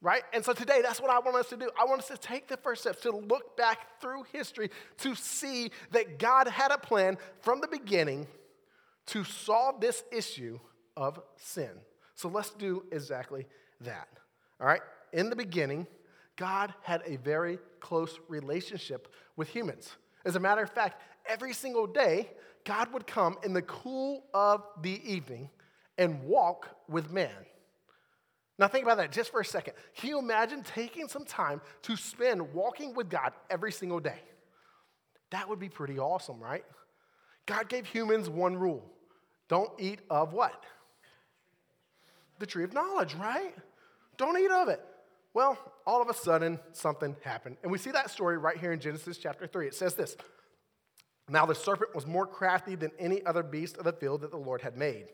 right? 0.00 0.22
And 0.32 0.42
so 0.42 0.54
today, 0.54 0.80
that's 0.80 1.02
what 1.02 1.10
I 1.10 1.18
want 1.18 1.36
us 1.36 1.50
to 1.50 1.58
do. 1.58 1.68
I 1.78 1.84
want 1.84 2.00
us 2.00 2.08
to 2.08 2.16
take 2.16 2.48
the 2.48 2.56
first 2.56 2.80
steps 2.80 3.02
to 3.02 3.10
look 3.10 3.58
back 3.58 4.00
through 4.00 4.22
history 4.32 4.70
to 5.00 5.14
see 5.14 5.70
that 5.90 6.18
God 6.18 6.48
had 6.48 6.70
a 6.70 6.78
plan 6.78 7.18
from 7.42 7.60
the 7.60 7.68
beginning 7.68 8.26
to 9.06 9.24
solve 9.24 9.80
this 9.80 10.02
issue 10.12 10.58
of 10.96 11.20
sin. 11.36 11.70
So 12.14 12.28
let's 12.28 12.50
do 12.50 12.84
exactly 12.92 13.46
that. 13.80 14.08
All 14.60 14.66
right? 14.66 14.82
In 15.12 15.30
the 15.30 15.36
beginning, 15.36 15.86
God 16.36 16.74
had 16.82 17.02
a 17.06 17.16
very 17.16 17.58
close 17.80 18.18
relationship 18.28 19.12
with 19.36 19.48
humans. 19.48 19.96
As 20.24 20.36
a 20.36 20.40
matter 20.40 20.62
of 20.62 20.70
fact, 20.70 21.00
every 21.26 21.52
single 21.52 21.86
day, 21.86 22.30
God 22.64 22.92
would 22.92 23.06
come 23.06 23.36
in 23.42 23.52
the 23.52 23.62
cool 23.62 24.24
of 24.34 24.62
the 24.82 25.00
evening 25.10 25.48
and 25.98 26.22
walk 26.24 26.68
with 26.88 27.10
man. 27.10 27.30
Now, 28.58 28.68
think 28.68 28.84
about 28.84 28.98
that 28.98 29.10
just 29.10 29.30
for 29.30 29.40
a 29.40 29.44
second. 29.44 29.72
Can 29.96 30.10
you 30.10 30.18
imagine 30.18 30.62
taking 30.62 31.08
some 31.08 31.24
time 31.24 31.62
to 31.82 31.96
spend 31.96 32.52
walking 32.52 32.94
with 32.94 33.08
God 33.08 33.32
every 33.48 33.72
single 33.72 34.00
day? 34.00 34.20
That 35.30 35.48
would 35.48 35.58
be 35.58 35.70
pretty 35.70 35.98
awesome, 35.98 36.38
right? 36.38 36.64
God 37.50 37.68
gave 37.68 37.84
humans 37.84 38.30
one 38.30 38.56
rule 38.56 38.84
don't 39.48 39.72
eat 39.80 39.98
of 40.08 40.32
what? 40.32 40.62
The 42.38 42.46
tree 42.46 42.62
of 42.62 42.72
knowledge, 42.72 43.14
right? 43.16 43.52
Don't 44.16 44.38
eat 44.38 44.52
of 44.52 44.68
it. 44.68 44.80
Well, 45.34 45.58
all 45.84 46.00
of 46.00 46.08
a 46.08 46.14
sudden, 46.14 46.60
something 46.70 47.16
happened. 47.24 47.56
And 47.64 47.72
we 47.72 47.78
see 47.78 47.90
that 47.90 48.10
story 48.10 48.38
right 48.38 48.56
here 48.56 48.72
in 48.72 48.78
Genesis 48.78 49.18
chapter 49.18 49.48
3. 49.48 49.66
It 49.66 49.74
says 49.74 49.94
this 49.94 50.16
Now 51.28 51.44
the 51.44 51.56
serpent 51.56 51.92
was 51.92 52.06
more 52.06 52.24
crafty 52.24 52.76
than 52.76 52.92
any 53.00 53.26
other 53.26 53.42
beast 53.42 53.76
of 53.78 53.84
the 53.84 53.92
field 53.92 54.20
that 54.20 54.30
the 54.30 54.36
Lord 54.36 54.62
had 54.62 54.76
made. 54.76 55.06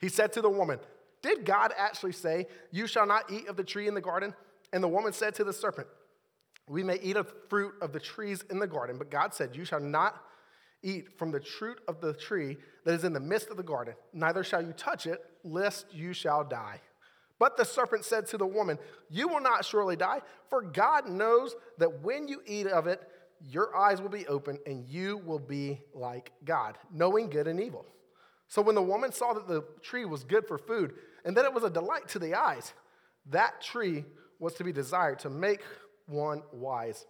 He 0.00 0.08
said 0.08 0.32
to 0.34 0.40
the 0.40 0.48
woman, 0.48 0.78
Did 1.20 1.44
God 1.44 1.72
actually 1.76 2.12
say, 2.12 2.46
You 2.70 2.86
shall 2.86 3.06
not 3.06 3.28
eat 3.28 3.48
of 3.48 3.56
the 3.56 3.64
tree 3.64 3.88
in 3.88 3.94
the 3.94 4.00
garden? 4.00 4.34
And 4.72 4.84
the 4.84 4.88
woman 4.88 5.12
said 5.12 5.34
to 5.34 5.44
the 5.44 5.52
serpent, 5.52 5.88
We 6.68 6.84
may 6.84 7.00
eat 7.00 7.16
of 7.16 7.32
fruit 7.48 7.74
of 7.82 7.92
the 7.92 8.00
trees 8.00 8.44
in 8.50 8.60
the 8.60 8.68
garden, 8.68 8.98
but 8.98 9.10
God 9.10 9.34
said, 9.34 9.56
You 9.56 9.64
shall 9.64 9.80
not 9.80 10.22
eat 10.82 11.18
from 11.18 11.30
the 11.30 11.40
fruit 11.40 11.80
of 11.88 12.00
the 12.00 12.12
tree 12.12 12.56
that 12.84 12.94
is 12.94 13.04
in 13.04 13.12
the 13.12 13.20
midst 13.20 13.48
of 13.48 13.56
the 13.56 13.62
garden, 13.62 13.94
neither 14.12 14.44
shall 14.44 14.62
you 14.62 14.72
touch 14.72 15.06
it, 15.06 15.20
lest 15.44 15.92
you 15.92 16.12
shall 16.12 16.44
die. 16.44 16.80
But 17.38 17.56
the 17.56 17.64
serpent 17.64 18.04
said 18.04 18.26
to 18.28 18.38
the 18.38 18.46
woman, 18.46 18.78
You 19.10 19.28
will 19.28 19.40
not 19.40 19.64
surely 19.64 19.96
die, 19.96 20.22
for 20.48 20.62
God 20.62 21.08
knows 21.08 21.54
that 21.78 22.02
when 22.02 22.28
you 22.28 22.42
eat 22.46 22.66
of 22.66 22.86
it, 22.86 23.00
your 23.40 23.76
eyes 23.76 24.02
will 24.02 24.08
be 24.08 24.26
open 24.26 24.58
and 24.66 24.84
you 24.88 25.18
will 25.18 25.38
be 25.38 25.80
like 25.94 26.32
God, 26.44 26.76
knowing 26.92 27.30
good 27.30 27.46
and 27.46 27.60
evil. 27.60 27.86
So 28.48 28.62
when 28.62 28.74
the 28.74 28.82
woman 28.82 29.12
saw 29.12 29.34
that 29.34 29.46
the 29.46 29.62
tree 29.82 30.04
was 30.04 30.24
good 30.24 30.48
for 30.48 30.58
food 30.58 30.94
and 31.24 31.36
that 31.36 31.44
it 31.44 31.52
was 31.52 31.64
a 31.64 31.70
delight 31.70 32.08
to 32.08 32.18
the 32.18 32.34
eyes, 32.34 32.72
that 33.30 33.60
tree 33.60 34.04
was 34.40 34.54
to 34.54 34.64
be 34.64 34.72
desired 34.72 35.18
to 35.20 35.30
make 35.30 35.60
one 36.06 36.42
wise. 36.52 37.06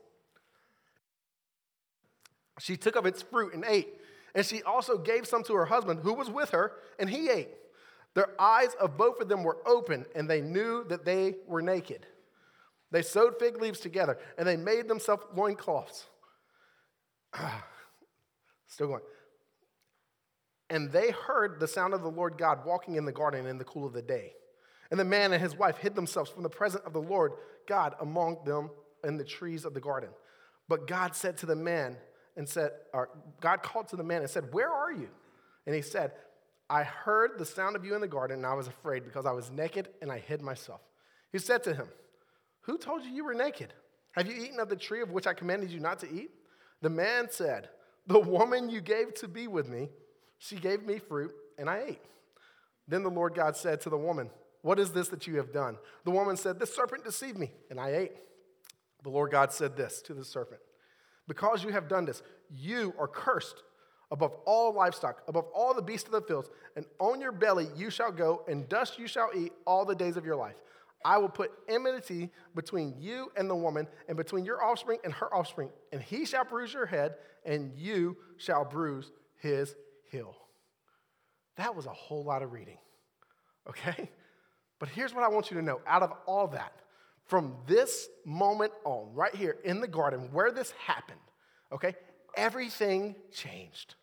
She 2.59 2.77
took 2.77 2.97
of 2.97 3.07
its 3.07 3.23
fruit 3.23 3.55
and 3.55 3.65
ate. 3.67 3.95
And 4.35 4.45
she 4.45 4.63
also 4.63 4.99
gave 4.99 5.27
some 5.27 5.43
to 5.45 5.55
her 5.55 5.65
husband 5.65 6.01
who 6.03 6.13
was 6.13 6.31
with 6.31 6.51
her, 6.51 6.73
and 6.99 7.09
he 7.09 7.29
ate. 7.29 7.49
Their 8.15 8.31
eyes 8.41 8.75
of 8.81 8.97
both 8.97 9.21
of 9.21 9.29
them 9.29 9.43
were 9.43 9.59
open, 9.67 10.07
and 10.15 10.29
they 10.29 10.41
knew 10.41 10.85
that 10.89 11.05
they 11.05 11.37
were 11.47 11.63
naked. 11.63 12.07
They 12.91 13.03
sewed 13.03 13.39
fig 13.39 13.61
leaves 13.61 13.81
together, 13.81 14.19
and 14.37 14.47
they 14.47 14.57
made 14.57 14.89
themselves 14.89 15.25
loincloths. 15.35 16.07
Still 18.67 18.89
going. 18.89 19.03
And 20.71 20.93
they 20.93 21.11
heard 21.11 21.61
the 21.61 21.69
sound 21.69 21.95
of 21.95 22.03
the 22.03 22.11
Lord 22.11 22.37
God 22.37 22.65
walking 22.67 22.97
in 22.97 23.05
the 23.05 23.13
garden 23.13 23.47
in 23.47 23.59
the 23.59 23.65
cool 23.65 23.87
of 23.87 23.93
the 23.93 24.03
day. 24.03 24.33
And 24.91 24.99
the 24.99 25.05
man 25.05 25.33
and 25.33 25.43
his 25.43 25.57
wife 25.57 25.79
hid 25.79 25.95
themselves 25.95 26.31
from 26.31 26.43
the 26.43 26.51
presence 26.51 26.85
of 26.85 26.93
the 26.93 27.01
Lord 27.01 27.33
God 27.67 27.95
among 28.01 28.45
them 28.45 28.71
in 29.05 29.17
the 29.17 29.25
trees 29.25 29.65
of 29.65 29.75
the 29.75 29.81
garden. 29.81 30.11
But 30.69 30.87
God 30.87 31.15
said 31.15 31.37
to 31.39 31.47
the 31.47 31.57
man, 31.57 31.97
and 32.39 32.49
said, 32.49 32.71
or 32.95 33.11
God 33.41 33.63
called 33.63 33.89
to 33.89 33.97
the 33.97 34.05
man 34.05 34.23
and 34.23 34.31
said, 34.31 34.55
Where 34.55 34.71
are 34.71 34.93
you? 34.93 35.09
And 35.67 35.75
he 35.75 35.83
said, 35.83 36.13
I 36.71 36.85
heard 36.85 37.33
the 37.37 37.45
sound 37.45 37.77
of 37.77 37.85
you 37.85 37.95
in 37.95 38.01
the 38.01 38.09
garden, 38.09 38.39
and 38.39 38.47
I 38.47 38.55
was 38.55 38.69
afraid 38.69 39.05
because 39.05 39.27
I 39.27 39.33
was 39.33 39.51
naked 39.51 39.89
and 40.01 40.11
I 40.11 40.21
hid 40.21 40.41
myself. 40.41 40.81
He 41.33 41.39
said 41.39 41.65
to 41.65 41.75
him, 41.75 41.89
Who 42.63 42.79
told 42.79 43.05
you 43.05 43.11
you 43.11 43.25
were 43.25 43.35
naked? 43.35 43.75
Have 44.13 44.29
you 44.29 44.35
eaten 44.35 44.61
of 44.61 44.69
the 44.69 44.77
tree 44.77 45.03
of 45.03 45.11
which 45.11 45.27
I 45.27 45.35
commanded 45.35 45.71
you 45.71 45.81
not 45.81 45.99
to 45.99 46.11
eat? 46.11 46.31
The 46.81 46.91
man 46.91 47.27
said, 47.29 47.71
The 48.07 48.21
woman 48.21 48.71
you 48.71 48.81
gave 48.81 49.15
to 49.15 49.29
be 49.29 49.49
with 49.49 49.69
me, 49.69 49.91
she 50.39 50.57
gave 50.57 50.85
me 50.85 50.99
fruit, 51.01 51.33
and 51.59 51.69
I 51.69 51.83
ate. 51.89 52.03
Then 52.87 53.03
the 53.03 53.11
Lord 53.11 53.35
God 53.35 53.57
said 53.57 53.81
to 53.83 53.91
the 53.91 53.99
woman, 53.99 54.31
What 54.63 54.79
is 54.79 54.93
this 54.93 55.09
that 55.09 55.27
you 55.27 55.39
have 55.39 55.53
done? 55.53 55.77
The 56.05 56.13
woman 56.13 56.37
said, 56.37 56.61
The 56.61 56.67
serpent 56.67 57.05
deceived 57.05 57.37
me, 57.37 57.51
and 57.69 57.81
I 57.81 57.97
ate. 57.97 58.13
The 59.03 59.11
Lord 59.11 59.33
God 59.33 59.53
said 59.53 59.77
this 59.77 60.01
to 60.03 60.15
the 60.15 60.25
serpent 60.25 60.61
because 61.29 61.63
you 61.63 61.71
have 61.71 61.89
done 61.89 62.05
this, 62.05 62.23
you 62.51 62.93
are 62.99 63.07
cursed 63.07 63.63
above 64.11 64.33
all 64.47 64.73
livestock, 64.73 65.23
above 65.29 65.45
all 65.55 65.75
the 65.75 65.83
beasts 65.83 66.09
of 66.09 66.13
the 66.13 66.23
fields, 66.23 66.49
and 66.77 66.87
on 66.99 67.21
your 67.21 67.31
belly 67.31 67.69
you 67.77 67.91
shall 67.91 68.11
go, 68.11 68.43
and 68.49 68.69
dust 68.69 68.99
you 68.99 69.07
shall 69.07 69.31
eat 69.37 69.53
all 69.67 69.85
the 69.85 69.95
days 69.95 70.17
of 70.17 70.25
your 70.25 70.37
life. 70.37 70.57
I 71.05 71.19
will 71.19 71.29
put 71.29 71.53
enmity 71.69 72.31
between 72.57 72.95
you 72.99 73.31
and 73.37 73.49
the 73.49 73.55
woman, 73.55 73.87
and 74.09 74.17
between 74.17 74.45
your 74.45 74.65
offspring 74.65 74.99
and 75.05 75.13
her 75.13 75.33
offspring, 75.33 75.69
and 75.93 76.03
he 76.03 76.25
shall 76.25 76.45
bruise 76.45 76.73
your 76.73 76.87
head, 76.87 77.15
and 77.45 77.73
you 77.77 78.17
shall 78.39 78.65
bruise 78.65 79.13
his 79.37 79.75
heel. 80.11 80.35
That 81.57 81.77
was 81.77 81.87
a 81.87 81.93
whole 81.93 82.25
lot 82.25 82.43
of 82.43 82.53
reading, 82.53 82.79
okay? 83.69 84.11
But 84.79 84.89
here's 84.89 85.15
what 85.15 85.25
I 85.25 85.29
want 85.29 85.51
you 85.51 85.57
to 85.59 85.63
know 85.63 85.81
out 85.87 86.03
of 86.03 86.13
all 86.27 86.49
that, 86.49 86.73
from 87.29 87.55
this 87.67 88.09
moment 88.25 88.73
on, 88.85 89.15
right 89.15 89.35
here 89.35 89.57
in 89.65 89.81
the 89.81 89.87
garden 89.87 90.31
where 90.33 90.51
this 90.51 90.73
happened, 90.73 91.21
okay, 91.71 91.95
everything 92.37 93.15
changed. 93.33 93.95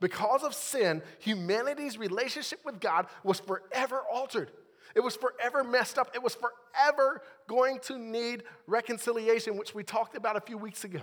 Because 0.00 0.42
of 0.44 0.54
sin, 0.54 1.02
humanity's 1.18 1.98
relationship 1.98 2.60
with 2.64 2.80
God 2.80 3.06
was 3.22 3.38
forever 3.40 4.02
altered. 4.10 4.50
It 4.94 5.00
was 5.00 5.14
forever 5.16 5.62
messed 5.62 5.98
up. 5.98 6.10
It 6.14 6.22
was 6.22 6.34
forever 6.34 7.22
going 7.48 7.80
to 7.80 7.98
need 7.98 8.44
reconciliation, 8.66 9.58
which 9.58 9.74
we 9.74 9.82
talked 9.82 10.16
about 10.16 10.36
a 10.36 10.40
few 10.40 10.56
weeks 10.56 10.84
ago. 10.84 11.02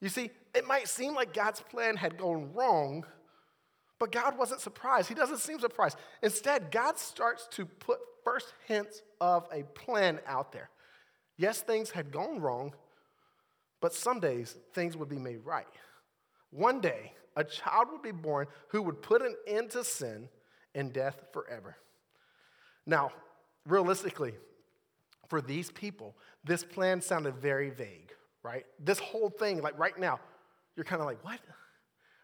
You 0.00 0.08
see, 0.08 0.30
it 0.54 0.66
might 0.66 0.88
seem 0.88 1.14
like 1.14 1.32
God's 1.32 1.60
plan 1.60 1.96
had 1.96 2.18
gone 2.18 2.52
wrong, 2.54 3.04
but 3.98 4.12
God 4.12 4.36
wasn't 4.36 4.60
surprised. 4.60 5.08
He 5.08 5.14
doesn't 5.14 5.38
seem 5.38 5.60
surprised. 5.60 5.96
Instead, 6.22 6.70
God 6.70 6.98
starts 6.98 7.48
to 7.52 7.66
put 7.66 7.98
first 8.24 8.52
hints 8.66 9.02
of 9.20 9.46
a 9.52 9.62
plan 9.62 10.20
out 10.26 10.52
there. 10.52 10.70
Yes, 11.36 11.60
things 11.62 11.90
had 11.90 12.10
gone 12.12 12.40
wrong, 12.40 12.74
but 13.80 13.94
some 13.94 14.20
days 14.20 14.56
things 14.74 14.96
would 14.96 15.08
be 15.08 15.18
made 15.18 15.40
right. 15.44 15.66
One 16.50 16.80
day, 16.80 17.12
a 17.36 17.44
child 17.44 17.88
would 17.92 18.02
be 18.02 18.10
born 18.10 18.46
who 18.68 18.82
would 18.82 19.02
put 19.02 19.22
an 19.22 19.36
end 19.46 19.70
to 19.70 19.84
sin 19.84 20.28
and 20.74 20.92
death 20.92 21.22
forever. 21.32 21.76
Now, 22.86 23.12
realistically, 23.66 24.34
for 25.28 25.40
these 25.40 25.70
people, 25.70 26.16
this 26.44 26.64
plan 26.64 27.00
sounded 27.00 27.36
very 27.36 27.70
vague, 27.70 28.12
right? 28.42 28.64
This 28.78 28.98
whole 28.98 29.30
thing, 29.30 29.62
like 29.62 29.78
right 29.78 29.96
now, 29.98 30.18
you're 30.76 30.84
kind 30.84 31.00
of 31.00 31.06
like, 31.06 31.22
what? 31.24 31.38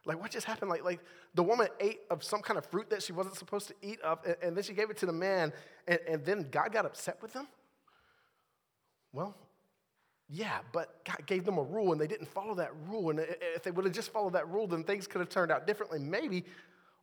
Like, 0.06 0.20
what 0.20 0.30
just 0.30 0.46
happened? 0.46 0.70
Like, 0.70 0.84
like 0.84 1.00
the 1.34 1.42
woman 1.42 1.68
ate 1.80 2.00
of 2.10 2.22
some 2.22 2.40
kind 2.40 2.56
of 2.56 2.64
fruit 2.64 2.88
that 2.90 3.02
she 3.02 3.12
wasn't 3.12 3.34
supposed 3.34 3.68
to 3.68 3.74
eat 3.82 4.00
of, 4.00 4.20
and, 4.24 4.36
and 4.42 4.56
then 4.56 4.62
she 4.64 4.72
gave 4.72 4.88
it 4.88 4.96
to 4.98 5.06
the 5.06 5.12
man, 5.12 5.52
and, 5.88 5.98
and 6.08 6.24
then 6.24 6.46
God 6.50 6.72
got 6.72 6.86
upset 6.86 7.20
with 7.20 7.32
them? 7.32 7.48
Well, 9.12 9.36
yeah, 10.28 10.58
but 10.72 11.04
God 11.04 11.26
gave 11.26 11.44
them 11.44 11.58
a 11.58 11.62
rule, 11.62 11.92
and 11.92 12.00
they 12.00 12.06
didn't 12.06 12.28
follow 12.28 12.54
that 12.54 12.70
rule. 12.88 13.10
And 13.10 13.20
if 13.20 13.62
they 13.62 13.70
would 13.70 13.84
have 13.84 13.94
just 13.94 14.12
followed 14.12 14.32
that 14.34 14.48
rule, 14.48 14.66
then 14.66 14.84
things 14.84 15.06
could 15.06 15.20
have 15.20 15.28
turned 15.28 15.50
out 15.50 15.66
differently, 15.66 15.98
maybe, 15.98 16.44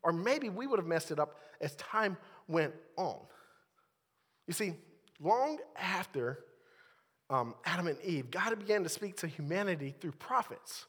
or 0.01 0.11
maybe 0.13 0.49
we 0.49 0.67
would 0.67 0.79
have 0.79 0.87
messed 0.87 1.11
it 1.11 1.19
up 1.19 1.39
as 1.61 1.75
time 1.75 2.17
went 2.47 2.73
on. 2.97 3.19
You 4.47 4.53
see, 4.53 4.73
long 5.19 5.59
after 5.77 6.39
um, 7.29 7.55
Adam 7.65 7.87
and 7.87 7.99
Eve, 8.01 8.29
God 8.29 8.57
began 8.59 8.83
to 8.83 8.89
speak 8.89 9.17
to 9.17 9.27
humanity 9.27 9.95
through 9.99 10.11
prophets. 10.13 10.85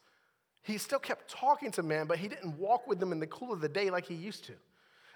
He 0.65 0.77
still 0.77 0.99
kept 0.99 1.29
talking 1.29 1.71
to 1.71 1.83
man, 1.83 2.07
but 2.07 2.17
he 2.17 2.27
didn't 2.27 2.57
walk 2.57 2.87
with 2.87 2.99
them 2.99 3.11
in 3.11 3.19
the 3.19 3.27
cool 3.27 3.53
of 3.53 3.61
the 3.61 3.69
day 3.69 3.89
like 3.89 4.05
he 4.05 4.15
used 4.15 4.45
to. 4.45 4.53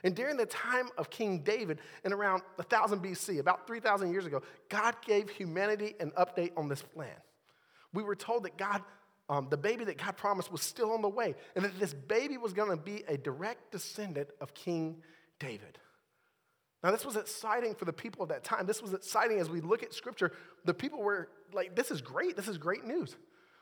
And 0.03 0.15
during 0.15 0.37
the 0.37 0.45
time 0.45 0.89
of 0.97 1.09
King 1.09 1.39
David, 1.39 1.79
in 2.05 2.13
around 2.13 2.43
1000 2.55 3.03
BC, 3.03 3.39
about 3.39 3.67
3,000 3.67 4.11
years 4.11 4.25
ago, 4.25 4.41
God 4.69 4.95
gave 5.05 5.29
humanity 5.29 5.95
an 5.99 6.11
update 6.11 6.51
on 6.55 6.69
this 6.69 6.81
plan. 6.81 7.15
We 7.93 8.03
were 8.03 8.15
told 8.15 8.43
that 8.43 8.57
God 8.57 8.81
um, 9.29 9.47
the 9.49 9.57
baby 9.57 9.85
that 9.85 9.97
God 9.97 10.17
promised 10.17 10.51
was 10.51 10.61
still 10.61 10.91
on 10.91 11.03
the 11.03 11.09
way, 11.09 11.35
and 11.55 11.63
that 11.63 11.79
this 11.79 11.93
baby 11.93 12.37
was 12.37 12.51
going 12.51 12.71
to 12.71 12.77
be 12.77 13.03
a 13.07 13.15
direct 13.15 13.71
descendant 13.71 14.29
of 14.41 14.55
King 14.55 15.03
David. 15.39 15.77
Now, 16.83 16.91
this 16.91 17.05
was 17.05 17.15
exciting 17.15 17.75
for 17.75 17.85
the 17.85 17.93
people 17.93 18.23
of 18.23 18.29
that 18.29 18.43
time. 18.43 18.65
This 18.65 18.81
was 18.81 18.93
exciting 18.93 19.39
as 19.39 19.49
we 19.49 19.61
look 19.61 19.83
at 19.83 19.93
scripture. 19.93 20.31
The 20.65 20.73
people 20.73 21.03
were 21.03 21.29
like, 21.53 21.75
this 21.75 21.91
is 21.91 22.01
great. 22.01 22.35
This 22.35 22.47
is 22.47 22.57
great 22.57 22.85
news. 22.85 23.15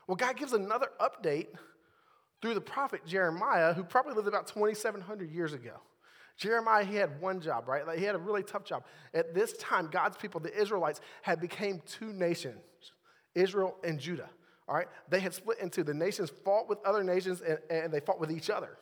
Well, 0.06 0.16
God 0.16 0.36
gives 0.36 0.52
another 0.54 0.88
update 1.00 1.48
through 2.40 2.54
the 2.54 2.60
prophet 2.60 3.04
Jeremiah, 3.06 3.74
who 3.74 3.82
probably 3.82 4.14
lived 4.14 4.28
about 4.28 4.46
2,700 4.46 5.30
years 5.30 5.52
ago. 5.52 5.74
Jeremiah, 6.36 6.84
he 6.84 6.94
had 6.94 7.20
one 7.20 7.40
job, 7.40 7.66
right? 7.66 7.84
Like 7.84 7.98
he 7.98 8.04
had 8.04 8.14
a 8.14 8.18
really 8.18 8.44
tough 8.44 8.64
job. 8.64 8.84
At 9.12 9.34
this 9.34 9.54
time, 9.54 9.88
God's 9.90 10.16
people, 10.16 10.40
the 10.40 10.56
Israelites, 10.56 11.00
had 11.22 11.40
become 11.40 11.82
two 11.84 12.12
nations, 12.12 12.62
Israel 13.34 13.76
and 13.82 13.98
Judah. 13.98 14.30
All 14.68 14.76
right? 14.76 14.86
They 15.08 15.18
had 15.18 15.34
split 15.34 15.58
into 15.58 15.82
the 15.82 15.94
nations 15.94 16.30
fought 16.44 16.68
with 16.68 16.78
other 16.84 17.02
nations 17.02 17.40
and, 17.40 17.58
and 17.70 17.92
they 17.92 18.00
fought 18.00 18.20
with 18.20 18.30
each 18.30 18.50
other. 18.50 18.78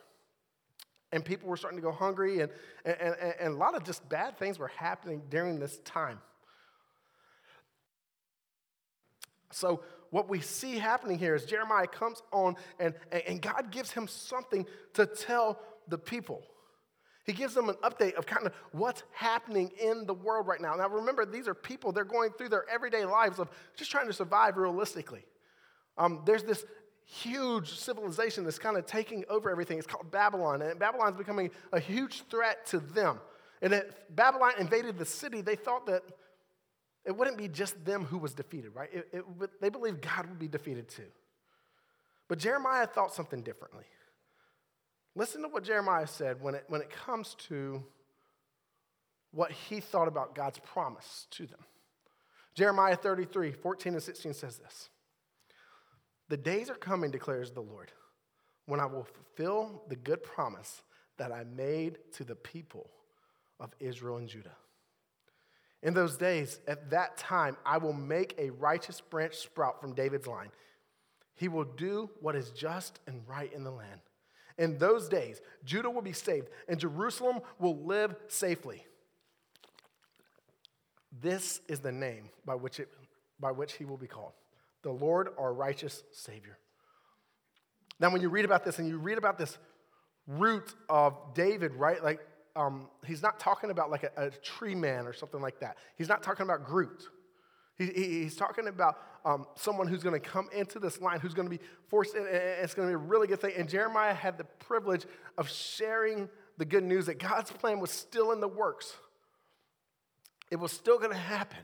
And 1.13 1.25
people 1.25 1.49
were 1.49 1.57
starting 1.57 1.79
to 1.79 1.83
go 1.83 1.93
hungry, 1.93 2.41
and, 2.41 2.51
and, 2.85 2.97
and, 3.01 3.35
and 3.41 3.55
a 3.55 3.57
lot 3.57 3.77
of 3.77 3.85
just 3.85 4.07
bad 4.09 4.37
things 4.39 4.59
were 4.59 4.69
happening 4.69 5.23
during 5.31 5.59
this 5.61 5.79
time. 5.79 6.19
So, 9.53 9.83
what 10.11 10.29
we 10.29 10.41
see 10.41 10.79
happening 10.79 11.19
here 11.19 11.35
is 11.35 11.45
Jeremiah 11.45 11.87
comes 11.87 12.23
on, 12.33 12.57
and, 12.79 12.95
and 13.27 13.41
God 13.41 13.71
gives 13.71 13.91
him 13.91 14.09
something 14.09 14.67
to 14.95 15.07
tell 15.07 15.61
the 15.89 15.99
people. 15.99 16.43
He 17.25 17.33
gives 17.33 17.55
them 17.55 17.69
an 17.69 17.75
update 17.83 18.15
of 18.15 18.25
kind 18.25 18.47
of 18.47 18.53
what's 18.71 19.03
happening 19.13 19.73
in 19.81 20.07
the 20.07 20.15
world 20.15 20.47
right 20.47 20.61
now. 20.61 20.75
Now, 20.75 20.89
remember, 20.89 21.27
these 21.27 21.49
are 21.49 21.55
people, 21.55 21.91
they're 21.91 22.05
going 22.05 22.31
through 22.31 22.51
their 22.51 22.65
everyday 22.71 23.05
lives 23.05 23.41
of 23.41 23.51
just 23.77 23.91
trying 23.91 24.07
to 24.07 24.13
survive 24.13 24.57
realistically. 24.57 25.25
Um, 25.99 26.23
there's 26.25 26.45
this 26.45 26.65
huge 27.05 27.79
civilization 27.79 28.45
that's 28.45 28.59
kind 28.59 28.77
of 28.77 28.87
taking 28.87 29.25
over 29.29 29.51
everything. 29.51 29.79
It's 29.79 29.87
called 29.87 30.11
Babylon, 30.11 30.63
and 30.63 30.79
Babylon's 30.79 31.17
becoming 31.17 31.51
a 31.73 31.81
huge 31.81 32.23
threat 32.31 32.67
to 32.67 32.79
them. 32.79 33.21
And 33.63 33.73
if 33.73 33.85
Babylon 34.11 34.53
invaded 34.59 34.99
the 34.99 35.05
city, 35.05 35.41
they 35.41 35.57
thought 35.57 35.87
that 35.87 36.03
it 37.07 37.17
wouldn't 37.17 37.39
be 37.39 37.49
just 37.49 37.85
them 37.85 38.05
who 38.05 38.19
was 38.19 38.35
defeated, 38.35 38.75
right? 38.75 38.91
It, 38.93 39.09
it, 39.13 39.25
they 39.61 39.69
believed 39.69 40.03
God 40.03 40.29
would 40.29 40.39
be 40.39 40.49
defeated 40.49 40.89
too. 40.89 41.07
But 42.29 42.39
Jeremiah 42.39 42.87
thought 42.87 43.15
something 43.15 43.43
differently. 43.43 43.85
Listen 45.15 45.43
to 45.43 45.49
what 45.49 45.63
Jeremiah 45.63 46.09
said 46.09 46.43
when 46.43 46.57
it, 46.57 46.65
when 46.69 46.81
it 46.81 46.91
comes 46.91 47.37
to 47.49 47.83
what 49.31 49.53
he 49.53 49.81
thought 49.81 50.09
about 50.09 50.35
God's 50.35 50.59
promise 50.59 51.27
to 51.31 51.47
them. 51.47 51.61
Jeremiah 52.55 52.97
33, 52.97 53.53
14 53.53 53.93
and 53.95 54.03
16 54.03 54.35
says 54.35 54.59
this 54.59 54.89
The 56.29 56.37
days 56.37 56.71
are 56.71 56.75
coming, 56.75 57.11
declares 57.11 57.53
the 57.53 57.61
Lord, 57.61 57.93
when 58.67 58.81
I 58.81 58.87
will 58.87 59.05
fulfill 59.05 59.85
the 59.89 59.97
good 59.97 60.23
promise 60.25 60.83
that 61.19 61.31
I 61.31 61.45
made 61.45 61.99
to 62.15 62.25
the 62.25 62.35
people 62.35 62.91
of 63.61 63.71
Israel 63.79 64.17
and 64.17 64.29
Judah. 64.29 64.57
In 65.83 65.95
those 65.95 66.17
days, 66.17 66.59
at 66.67 66.91
that 66.91 67.17
time, 67.17 67.57
I 67.65 67.79
will 67.79 67.93
make 67.93 68.35
a 68.39 68.51
righteous 68.51 69.01
branch 69.01 69.37
sprout 69.37 69.81
from 69.81 69.95
David's 69.95 70.27
line. 70.27 70.51
He 71.35 71.49
will 71.49 71.65
do 71.65 72.11
what 72.21 72.35
is 72.35 72.51
just 72.51 72.99
and 73.07 73.21
right 73.27 73.53
in 73.53 73.63
the 73.63 73.71
land. 73.71 74.01
In 74.59 74.79
those 74.79 75.09
days, 75.09 75.41
Judah 75.65 75.91
will 75.91 76.03
be 76.03 76.15
saved, 76.15 76.49
and 76.67 76.81
Jerusalem 76.81 77.41
will 77.59 77.77
live 77.85 78.17
safely. 78.29 78.87
This 81.21 81.61
is 81.69 81.81
the 81.81 81.93
name 81.93 82.31
by 82.45 82.55
which, 82.55 82.81
it, 82.81 82.89
by 83.39 83.53
which 83.53 83.75
he 83.75 83.85
will 83.85 83.97
be 83.99 84.07
called 84.07 84.33
the 84.83 84.93
Lord, 84.93 85.31
our 85.37 85.53
righteous 85.53 86.05
Savior. 86.13 86.57
Now, 87.99 88.11
when 88.11 88.23
you 88.23 88.29
read 88.29 88.45
about 88.45 88.65
this 88.65 88.79
and 88.79 88.87
you 88.87 88.99
read 88.99 89.19
about 89.19 89.37
this 89.37 89.59
root 90.29 90.75
of 90.89 91.17
David, 91.35 91.75
right? 91.75 92.03
Like, 92.03 92.21
um, 92.57 92.89
he's 93.05 93.23
not 93.23 93.39
talking 93.39 93.71
about 93.71 93.91
like 93.91 94.03
a, 94.03 94.11
a, 94.17 94.31
tree 94.31 94.75
man 94.75 95.07
or 95.07 95.13
something 95.13 95.41
like 95.41 95.61
that. 95.61 95.77
He's 95.97 96.09
not 96.09 96.23
talking 96.23 96.45
about 96.45 96.65
Groot. 96.65 97.05
He, 97.77 97.87
he, 97.87 98.23
he's 98.23 98.37
talking 98.37 98.67
about 98.67 98.97
um, 99.25 99.47
someone 99.55 99.87
who's 99.87 100.03
going 100.03 100.19
to 100.19 100.27
come 100.27 100.49
into 100.53 100.79
this 100.79 101.01
line, 101.01 101.21
who's 101.21 101.35
going 101.35 101.49
to 101.49 101.57
be 101.57 101.63
forced 101.89 102.15
in, 102.15 102.23
and 102.23 102.35
it's 102.35 102.75
going 102.75 102.89
to 102.89 102.91
be 102.91 102.95
a 102.95 103.07
really 103.07 103.27
good 103.27 103.41
thing. 103.41 103.53
And 103.57 103.69
Jeremiah 103.69 104.15
had 104.15 104.39
the 104.39 104.45
privilege 104.45 105.05
of 105.37 105.51
sharing 105.51 106.29
the 106.57 106.65
good 106.65 106.85
news 106.85 107.07
that 107.07 107.19
God's 107.19 107.51
plan 107.51 107.79
was 107.79 107.91
still 107.91 108.33
in 108.33 108.41
the 108.41 108.49
works. 108.49 108.95
It 110.51 110.57
was 110.57 110.73
still 110.73 110.99
going 110.99 111.11
to 111.11 111.17
happen. 111.17 111.59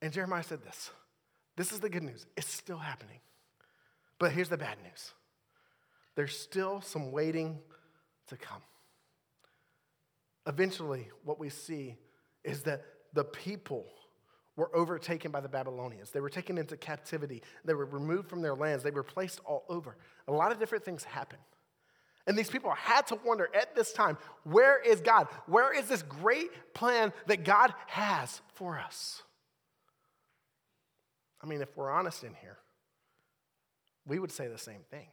And 0.00 0.12
Jeremiah 0.12 0.44
said 0.44 0.62
this 0.62 0.90
this 1.56 1.72
is 1.72 1.80
the 1.80 1.88
good 1.88 2.04
news. 2.04 2.26
It's 2.36 2.46
still 2.46 2.78
happening. 2.78 3.18
But 4.20 4.32
here's 4.32 4.48
the 4.48 4.56
bad 4.56 4.78
news 4.84 5.12
there's 6.14 6.38
still 6.38 6.80
some 6.80 7.12
waiting 7.12 7.58
to 8.28 8.36
come. 8.36 8.62
Eventually, 10.46 11.08
what 11.24 11.38
we 11.38 11.50
see 11.50 11.96
is 12.44 12.62
that 12.62 12.82
the 13.12 13.24
people 13.24 13.86
were 14.56 14.74
overtaken 14.74 15.30
by 15.30 15.40
the 15.40 15.48
Babylonians. 15.48 16.10
They 16.10 16.20
were 16.20 16.30
taken 16.30 16.58
into 16.58 16.76
captivity. 16.76 17.42
They 17.64 17.74
were 17.74 17.84
removed 17.84 18.28
from 18.28 18.42
their 18.42 18.54
lands. 18.54 18.82
They 18.82 18.90
were 18.90 19.02
placed 19.02 19.40
all 19.44 19.64
over. 19.68 19.96
A 20.26 20.32
lot 20.32 20.50
of 20.50 20.58
different 20.58 20.84
things 20.84 21.04
happened. 21.04 21.42
And 22.26 22.36
these 22.36 22.50
people 22.50 22.70
had 22.72 23.06
to 23.06 23.18
wonder 23.24 23.48
at 23.54 23.74
this 23.74 23.92
time 23.92 24.18
where 24.44 24.78
is 24.80 25.00
God? 25.00 25.28
Where 25.46 25.72
is 25.72 25.86
this 25.86 26.02
great 26.02 26.74
plan 26.74 27.12
that 27.26 27.44
God 27.44 27.72
has 27.86 28.42
for 28.54 28.78
us? 28.78 29.22
I 31.42 31.46
mean, 31.46 31.62
if 31.62 31.74
we're 31.76 31.90
honest 31.90 32.24
in 32.24 32.34
here, 32.34 32.58
we 34.06 34.18
would 34.18 34.32
say 34.32 34.48
the 34.48 34.58
same 34.58 34.80
thing. 34.90 35.06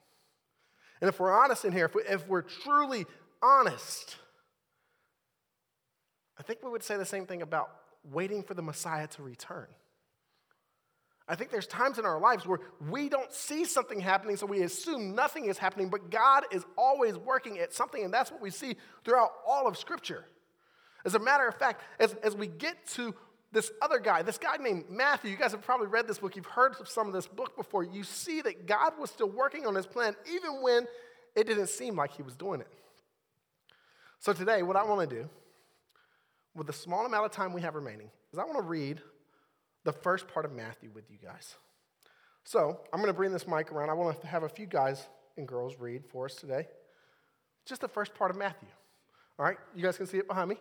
And 1.01 1.09
if 1.09 1.19
we're 1.19 1.33
honest 1.33 1.65
in 1.65 1.71
here, 1.71 1.85
if, 1.85 1.95
we, 1.95 2.03
if 2.03 2.27
we're 2.27 2.41
truly 2.41 3.05
honest, 3.41 4.17
I 6.37 6.43
think 6.43 6.63
we 6.63 6.69
would 6.69 6.83
say 6.83 6.97
the 6.97 7.05
same 7.05 7.25
thing 7.25 7.41
about 7.41 7.69
waiting 8.11 8.43
for 8.43 8.53
the 8.53 8.61
Messiah 8.61 9.07
to 9.07 9.23
return. 9.23 9.67
I 11.27 11.35
think 11.35 11.49
there's 11.49 11.65
times 11.65 11.97
in 11.97 12.05
our 12.05 12.19
lives 12.19 12.45
where 12.45 12.59
we 12.89 13.09
don't 13.09 13.31
see 13.33 13.65
something 13.65 13.99
happening, 13.99 14.37
so 14.37 14.45
we 14.45 14.61
assume 14.61 15.15
nothing 15.15 15.45
is 15.45 15.57
happening, 15.57 15.89
but 15.89 16.11
God 16.11 16.43
is 16.51 16.63
always 16.77 17.17
working 17.17 17.57
at 17.57 17.73
something, 17.73 18.03
and 18.03 18.13
that's 18.13 18.31
what 18.31 18.41
we 18.41 18.51
see 18.51 18.75
throughout 19.03 19.31
all 19.47 19.67
of 19.67 19.75
Scripture. 19.75 20.25
As 21.03 21.15
a 21.15 21.19
matter 21.19 21.47
of 21.47 21.55
fact, 21.55 21.81
as, 21.99 22.13
as 22.23 22.35
we 22.35 22.47
get 22.47 22.85
to 22.89 23.15
this 23.55 23.71
other 23.81 23.99
guy, 23.99 24.21
this 24.21 24.37
guy 24.37 24.57
named 24.57 24.83
Matthew, 24.89 25.31
you 25.31 25.37
guys 25.37 25.51
have 25.51 25.61
probably 25.61 25.87
read 25.87 26.09
this 26.09 26.17
book, 26.19 26.35
you've 26.35 26.45
heard 26.45 26.75
of 26.77 26.89
some 26.89 27.07
of 27.07 27.13
this 27.13 27.25
book 27.25 27.55
before. 27.55 27.85
You 27.85 28.03
see 28.03 28.41
that 28.41 28.67
God 28.67 28.99
was 28.99 29.09
still 29.09 29.29
working 29.29 29.65
on 29.65 29.73
his 29.73 29.87
plan, 29.87 30.13
even 30.29 30.61
when 30.61 30.85
it 31.37 31.47
didn't 31.47 31.69
seem 31.69 31.95
like 31.95 32.11
he 32.11 32.21
was 32.21 32.35
doing 32.35 32.59
it. 32.59 32.67
So 34.19 34.33
today, 34.33 34.61
what 34.61 34.75
I 34.75 34.83
want 34.83 35.09
to 35.09 35.15
do, 35.15 35.29
with 36.53 36.67
the 36.67 36.73
small 36.73 37.05
amount 37.05 37.25
of 37.25 37.31
time 37.31 37.53
we 37.53 37.61
have 37.61 37.75
remaining, 37.75 38.11
is 38.33 38.39
I 38.39 38.43
want 38.43 38.57
to 38.57 38.61
read 38.61 39.01
the 39.85 39.93
first 39.93 40.27
part 40.27 40.43
of 40.43 40.51
Matthew 40.51 40.89
with 40.93 41.09
you 41.09 41.17
guys. 41.23 41.55
So 42.43 42.81
I'm 42.91 42.99
going 42.99 43.07
to 43.07 43.17
bring 43.17 43.31
this 43.31 43.47
mic 43.47 43.71
around. 43.71 43.89
I 43.89 43.93
want 43.93 44.19
to 44.19 44.27
have 44.27 44.43
a 44.43 44.49
few 44.49 44.65
guys 44.65 45.07
and 45.37 45.47
girls 45.47 45.77
read 45.79 46.05
for 46.05 46.25
us 46.25 46.35
today. 46.35 46.67
Just 47.65 47.79
the 47.79 47.87
first 47.87 48.13
part 48.15 48.31
of 48.31 48.37
Matthew. 48.37 48.67
All 49.39 49.45
right, 49.45 49.57
you 49.73 49.81
guys 49.81 49.95
can 49.95 50.07
see 50.07 50.17
it 50.17 50.27
behind 50.27 50.49
me, 50.49 50.57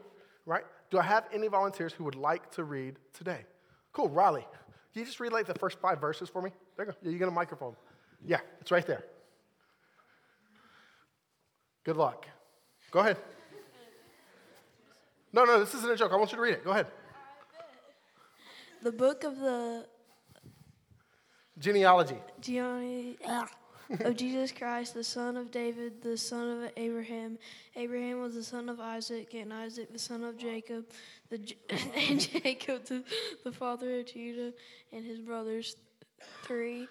right? 0.46 0.64
Do 0.90 0.98
I 0.98 1.02
have 1.02 1.24
any 1.32 1.48
volunteers 1.48 1.92
who 1.92 2.04
would 2.04 2.14
like 2.14 2.50
to 2.52 2.64
read 2.64 2.96
today? 3.12 3.44
Cool, 3.92 4.08
Riley. 4.08 4.46
Can 4.92 5.00
you 5.00 5.06
just 5.06 5.20
read 5.20 5.32
like 5.32 5.46
the 5.46 5.54
first 5.54 5.78
five 5.80 6.00
verses 6.00 6.28
for 6.28 6.42
me? 6.42 6.50
There 6.76 6.86
you 6.86 6.92
go. 6.92 6.98
Yeah, 7.02 7.10
you 7.10 7.18
get 7.18 7.28
a 7.28 7.32
microphone. 7.32 7.74
Yeah, 8.24 8.40
it's 8.60 8.70
right 8.70 8.86
there. 8.86 9.04
Good 11.84 11.96
luck. 11.96 12.26
Go 12.90 13.00
ahead. 13.00 13.18
No, 15.32 15.44
no, 15.44 15.58
this 15.58 15.74
isn't 15.74 15.90
a 15.90 15.96
joke. 15.96 16.12
I 16.12 16.16
want 16.16 16.30
you 16.30 16.36
to 16.36 16.42
read 16.42 16.54
it. 16.54 16.64
Go 16.64 16.70
ahead. 16.70 16.86
The 18.82 18.92
book 18.92 19.24
of 19.24 19.38
the 19.38 19.86
Genealogy. 21.58 22.18
genealogy 22.40 23.18
ah. 23.26 23.48
Of 23.90 24.16
Jesus 24.16 24.52
Christ, 24.52 24.94
the 24.94 25.04
son 25.04 25.36
of 25.36 25.50
David, 25.50 26.02
the 26.02 26.16
son 26.16 26.62
of 26.62 26.70
Abraham. 26.76 27.38
Abraham 27.76 28.20
was 28.20 28.34
the 28.34 28.42
son 28.42 28.68
of 28.68 28.80
Isaac, 28.80 29.34
and 29.34 29.52
Isaac 29.52 29.92
the 29.92 29.98
son 29.98 30.24
of 30.24 30.36
Jacob, 30.36 30.86
the, 31.30 31.54
and 32.08 32.20
Jacob 32.20 32.84
the, 32.86 33.04
the 33.44 33.52
father 33.52 34.00
of 34.00 34.06
Judah 34.06 34.52
and 34.92 35.04
his 35.04 35.20
brothers 35.20 35.76
three, 36.42 36.88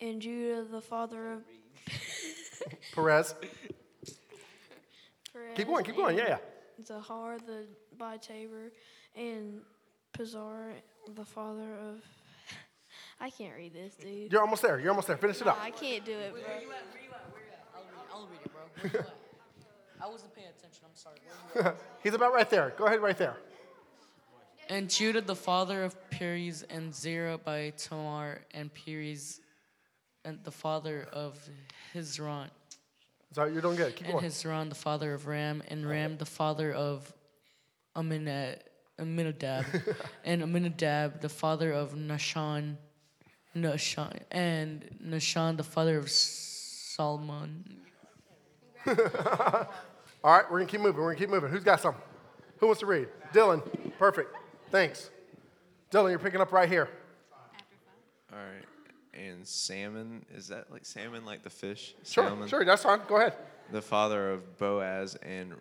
and 0.00 0.20
Judah 0.20 0.64
the 0.64 0.80
father 0.80 1.32
of 1.32 1.42
Perez. 2.94 3.34
Perez. 5.32 5.56
Keep 5.56 5.66
going, 5.66 5.84
keep 5.84 5.96
going. 5.96 6.18
Yeah, 6.18 6.28
yeah. 6.28 6.38
Zahar 6.84 7.38
the 7.46 7.66
by 7.98 8.16
Tabor, 8.16 8.72
and 9.16 9.60
Pazar 10.12 10.72
the 11.14 11.24
father 11.24 11.74
of. 11.80 12.02
I 13.20 13.30
can't 13.30 13.54
read 13.56 13.72
this, 13.72 13.94
dude. 13.94 14.32
You're 14.32 14.42
almost 14.42 14.62
there. 14.62 14.78
You're 14.78 14.90
almost 14.90 15.08
there. 15.08 15.16
Finish 15.16 15.40
it 15.40 15.46
up. 15.46 15.58
I 15.60 15.70
can't 15.70 16.04
do 16.04 16.12
it, 16.12 16.32
bro. 16.32 16.42
Where 16.42 16.60
you 16.60 16.70
at? 16.70 16.84
Where 16.92 17.02
you 17.02 17.10
at? 17.10 17.32
Where 17.32 17.42
you 17.42 17.52
at? 17.52 17.64
I'll 17.74 17.84
read, 17.84 17.94
I'll 18.12 18.26
read 18.26 18.40
it, 18.44 18.52
bro. 18.52 18.62
Where 18.82 18.92
you 18.92 18.98
at? 18.98 20.04
I 20.04 20.10
wasn't 20.10 20.34
paying 20.34 20.48
attention. 20.48 20.84
I'm 20.84 20.96
sorry. 20.96 21.16
Where 21.52 21.72
you? 21.72 21.78
He's 22.02 22.14
about 22.14 22.32
right 22.34 22.48
there. 22.50 22.74
Go 22.76 22.86
ahead, 22.86 23.00
right 23.00 23.16
there. 23.16 23.36
And 24.68 24.88
Judah, 24.88 25.20
the 25.20 25.36
father 25.36 25.84
of 25.84 26.10
Perez, 26.10 26.62
and 26.64 26.94
Zerah 26.94 27.38
by 27.38 27.72
Tamar, 27.76 28.40
and 28.52 28.70
Perez 28.72 29.40
and 30.24 30.42
the 30.42 30.50
father 30.50 31.06
of 31.12 31.38
Hezron, 31.94 32.48
So 33.32 33.44
you're 33.44 33.60
doing 33.60 33.76
good. 33.76 33.94
Keep 33.94 34.06
and 34.06 34.12
going. 34.14 34.24
Hezron 34.24 34.68
the 34.70 34.74
father 34.74 35.12
of 35.12 35.26
Ram, 35.26 35.62
and 35.68 35.86
Ram 35.88 36.16
the 36.16 36.24
father 36.24 36.72
of 36.72 37.12
Aminad, 37.94 38.60
Aminadab, 38.98 39.66
and 40.24 40.42
Aminadab 40.42 41.20
the 41.20 41.28
father 41.28 41.72
of 41.72 41.94
Nashon, 41.94 42.76
Nashon, 43.54 44.20
and 44.30 44.84
Nashan, 45.04 45.56
the 45.56 45.64
father 45.64 45.98
of 45.98 46.10
Solomon. 46.10 47.64
All 48.86 48.94
right, 50.24 50.44
we're 50.50 50.58
gonna 50.58 50.70
keep 50.70 50.80
moving. 50.80 51.00
We're 51.00 51.12
gonna 51.12 51.20
keep 51.20 51.30
moving. 51.30 51.50
Who's 51.50 51.64
got 51.64 51.80
some? 51.80 51.94
Who 52.58 52.66
wants 52.66 52.80
to 52.80 52.86
read? 52.86 53.08
Dylan. 53.32 53.62
Perfect. 53.98 54.34
Thanks. 54.70 55.10
Dylan, 55.90 56.10
you're 56.10 56.18
picking 56.18 56.40
up 56.40 56.52
right 56.52 56.68
here. 56.68 56.88
All 58.32 58.38
right. 58.38 58.64
And 59.12 59.46
salmon, 59.46 60.24
is 60.34 60.48
that 60.48 60.70
like 60.72 60.84
salmon, 60.84 61.24
like 61.24 61.42
the 61.42 61.50
fish? 61.50 61.94
Sure, 62.04 62.26
salmon? 62.26 62.48
sure, 62.48 62.64
that's 62.64 62.82
fine. 62.82 63.00
Go 63.06 63.16
ahead. 63.16 63.34
The 63.70 63.82
father 63.82 64.30
of 64.30 64.58
Boaz 64.58 65.16
and 65.22 65.54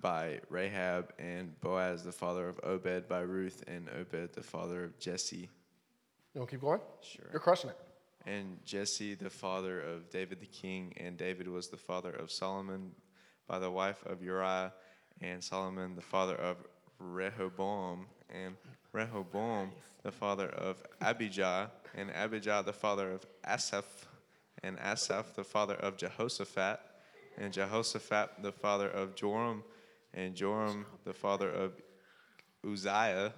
by 0.00 0.40
Rahab, 0.50 1.12
and 1.18 1.58
Boaz 1.60 2.04
the 2.04 2.12
father 2.12 2.48
of 2.48 2.60
Obed 2.62 3.08
by 3.08 3.20
Ruth, 3.20 3.64
and 3.66 3.88
Obed 3.98 4.34
the 4.34 4.42
father 4.42 4.84
of 4.84 4.98
Jesse. 4.98 5.48
You 6.36 6.40
want 6.40 6.50
to 6.50 6.56
keep 6.56 6.60
going? 6.60 6.80
Sure. 7.00 7.24
You're 7.32 7.40
crushing 7.40 7.70
it. 7.70 7.78
And 8.26 8.58
Jesse 8.66 9.14
the 9.14 9.30
father 9.30 9.80
of 9.80 10.10
David 10.10 10.38
the 10.38 10.46
king, 10.46 10.92
and 10.98 11.16
David 11.16 11.48
was 11.48 11.68
the 11.68 11.78
father 11.78 12.10
of 12.10 12.30
Solomon 12.30 12.90
by 13.48 13.58
the 13.58 13.70
wife 13.70 14.04
of 14.04 14.22
Uriah, 14.22 14.74
and 15.22 15.42
Solomon 15.42 15.96
the 15.96 16.02
father 16.02 16.34
of 16.34 16.58
Rehoboam, 16.98 18.04
and 18.28 18.54
Rehoboam 18.92 19.70
the 20.02 20.12
father 20.12 20.50
of 20.50 20.82
Abijah, 21.00 21.70
and 21.94 22.10
Abijah 22.10 22.64
the 22.66 22.72
father 22.74 23.12
of 23.12 23.24
Asaph, 23.42 24.06
and 24.62 24.78
Asaph 24.78 25.34
the 25.36 25.44
father 25.44 25.76
of 25.76 25.96
Jehoshaphat, 25.96 26.80
and 27.38 27.50
Jehoshaphat 27.50 28.42
the 28.42 28.52
father 28.52 28.90
of 28.90 29.14
Joram, 29.14 29.64
and 30.12 30.34
Joram 30.34 30.84
the 31.06 31.14
father 31.14 31.48
of 31.48 31.80
Uzziah, 32.62 33.32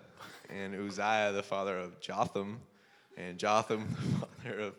and 0.51 0.75
Uzziah 0.75 1.31
the 1.33 1.45
father 1.45 1.79
of 1.79 2.01
Jotham, 2.01 2.59
and 3.19 3.39
Jotham 3.39 3.97
the 4.21 4.27
father 4.27 4.61
of 4.61 4.79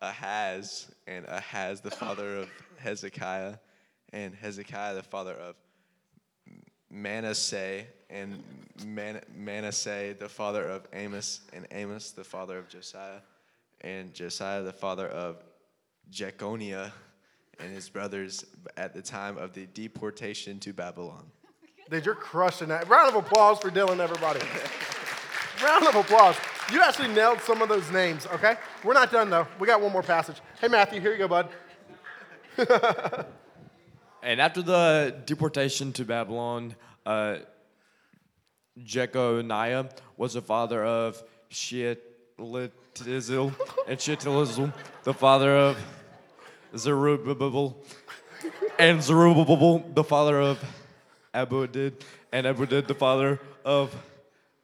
Ahaz, 0.00 0.90
and 1.06 1.24
Ahaz 1.26 1.80
the 1.80 1.90
father 1.90 2.36
of 2.36 2.48
Hezekiah, 2.78 3.54
and 4.12 4.34
Hezekiah 4.34 4.94
the 4.94 5.02
father 5.02 5.34
of 5.34 5.56
Manasseh, 6.90 7.84
and 8.08 8.42
Man- 8.84 9.22
Manasseh 9.34 10.14
the 10.18 10.28
father 10.28 10.64
of 10.64 10.86
Amos, 10.92 11.40
and 11.52 11.66
Amos 11.70 12.12
the 12.12 12.24
father 12.24 12.58
of 12.58 12.68
Josiah, 12.68 13.20
and 13.80 14.12
Josiah 14.14 14.62
the 14.62 14.72
father 14.72 15.08
of 15.08 15.42
Jeconiah, 16.10 16.92
and 17.58 17.72
his 17.72 17.88
brothers 17.88 18.44
at 18.76 18.94
the 18.94 19.02
time 19.02 19.36
of 19.38 19.52
the 19.52 19.66
deportation 19.66 20.58
to 20.60 20.72
Babylon. 20.72 21.30
Dude, 21.90 22.06
you're 22.06 22.14
crushing 22.14 22.68
that. 22.68 22.88
Round 22.88 23.14
of 23.14 23.24
applause 23.24 23.58
for 23.58 23.70
Dylan, 23.70 23.98
everybody. 23.98 24.40
Round 25.62 25.86
of 25.86 25.96
applause. 25.96 26.36
You 26.72 26.82
actually 26.82 27.08
nailed 27.08 27.40
some 27.40 27.62
of 27.62 27.68
those 27.68 27.90
names, 27.90 28.26
okay? 28.34 28.56
We're 28.84 28.94
not 28.94 29.10
done 29.10 29.30
though. 29.30 29.46
We 29.58 29.66
got 29.66 29.80
one 29.80 29.92
more 29.92 30.02
passage. 30.02 30.36
Hey, 30.60 30.68
Matthew, 30.68 31.00
here 31.00 31.12
you 31.12 31.18
go, 31.18 31.28
bud. 31.28 31.48
And 34.22 34.40
after 34.40 34.60
the 34.60 35.16
deportation 35.24 35.92
to 35.94 36.04
Babylon, 36.04 36.74
uh, 37.06 37.36
Jeconiah 38.78 39.88
was 40.16 40.34
the 40.34 40.42
father 40.42 40.84
of 40.84 41.22
Shealtiel, 41.48 41.98
and 43.88 44.00
Shealtiel, 44.00 44.72
the 45.04 45.14
father 45.14 45.56
of 45.56 45.78
Zerubbabel, 46.76 47.82
and 48.78 49.02
Zerubbabel, 49.02 49.90
the 49.94 50.04
father 50.04 50.38
of 50.40 50.62
Abudid, 51.34 51.94
and 52.30 52.46
Abudid, 52.46 52.86
the 52.86 52.94
father 52.94 53.40
of 53.64 53.94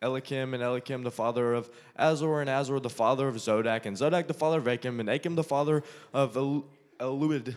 Elikim, 0.03 0.55
and 0.55 0.63
Elikim, 0.63 1.03
the 1.05 1.11
father 1.11 1.55
of 1.55 1.71
Azor, 1.97 2.41
and 2.41 2.51
Azor, 2.51 2.81
the 2.81 2.91
father 2.91 3.29
of 3.29 3.37
Zodak, 3.37 3.87
and 3.87 3.97
Zodak, 3.97 4.27
the 4.27 4.35
father 4.35 4.59
of 4.59 4.67
Achim, 4.67 5.01
and 5.01 5.09
Achim, 5.09 5.35
the 5.35 5.45
father 5.45 5.83
of 6.13 6.37
El- 6.37 6.65
Eluid, 7.01 7.55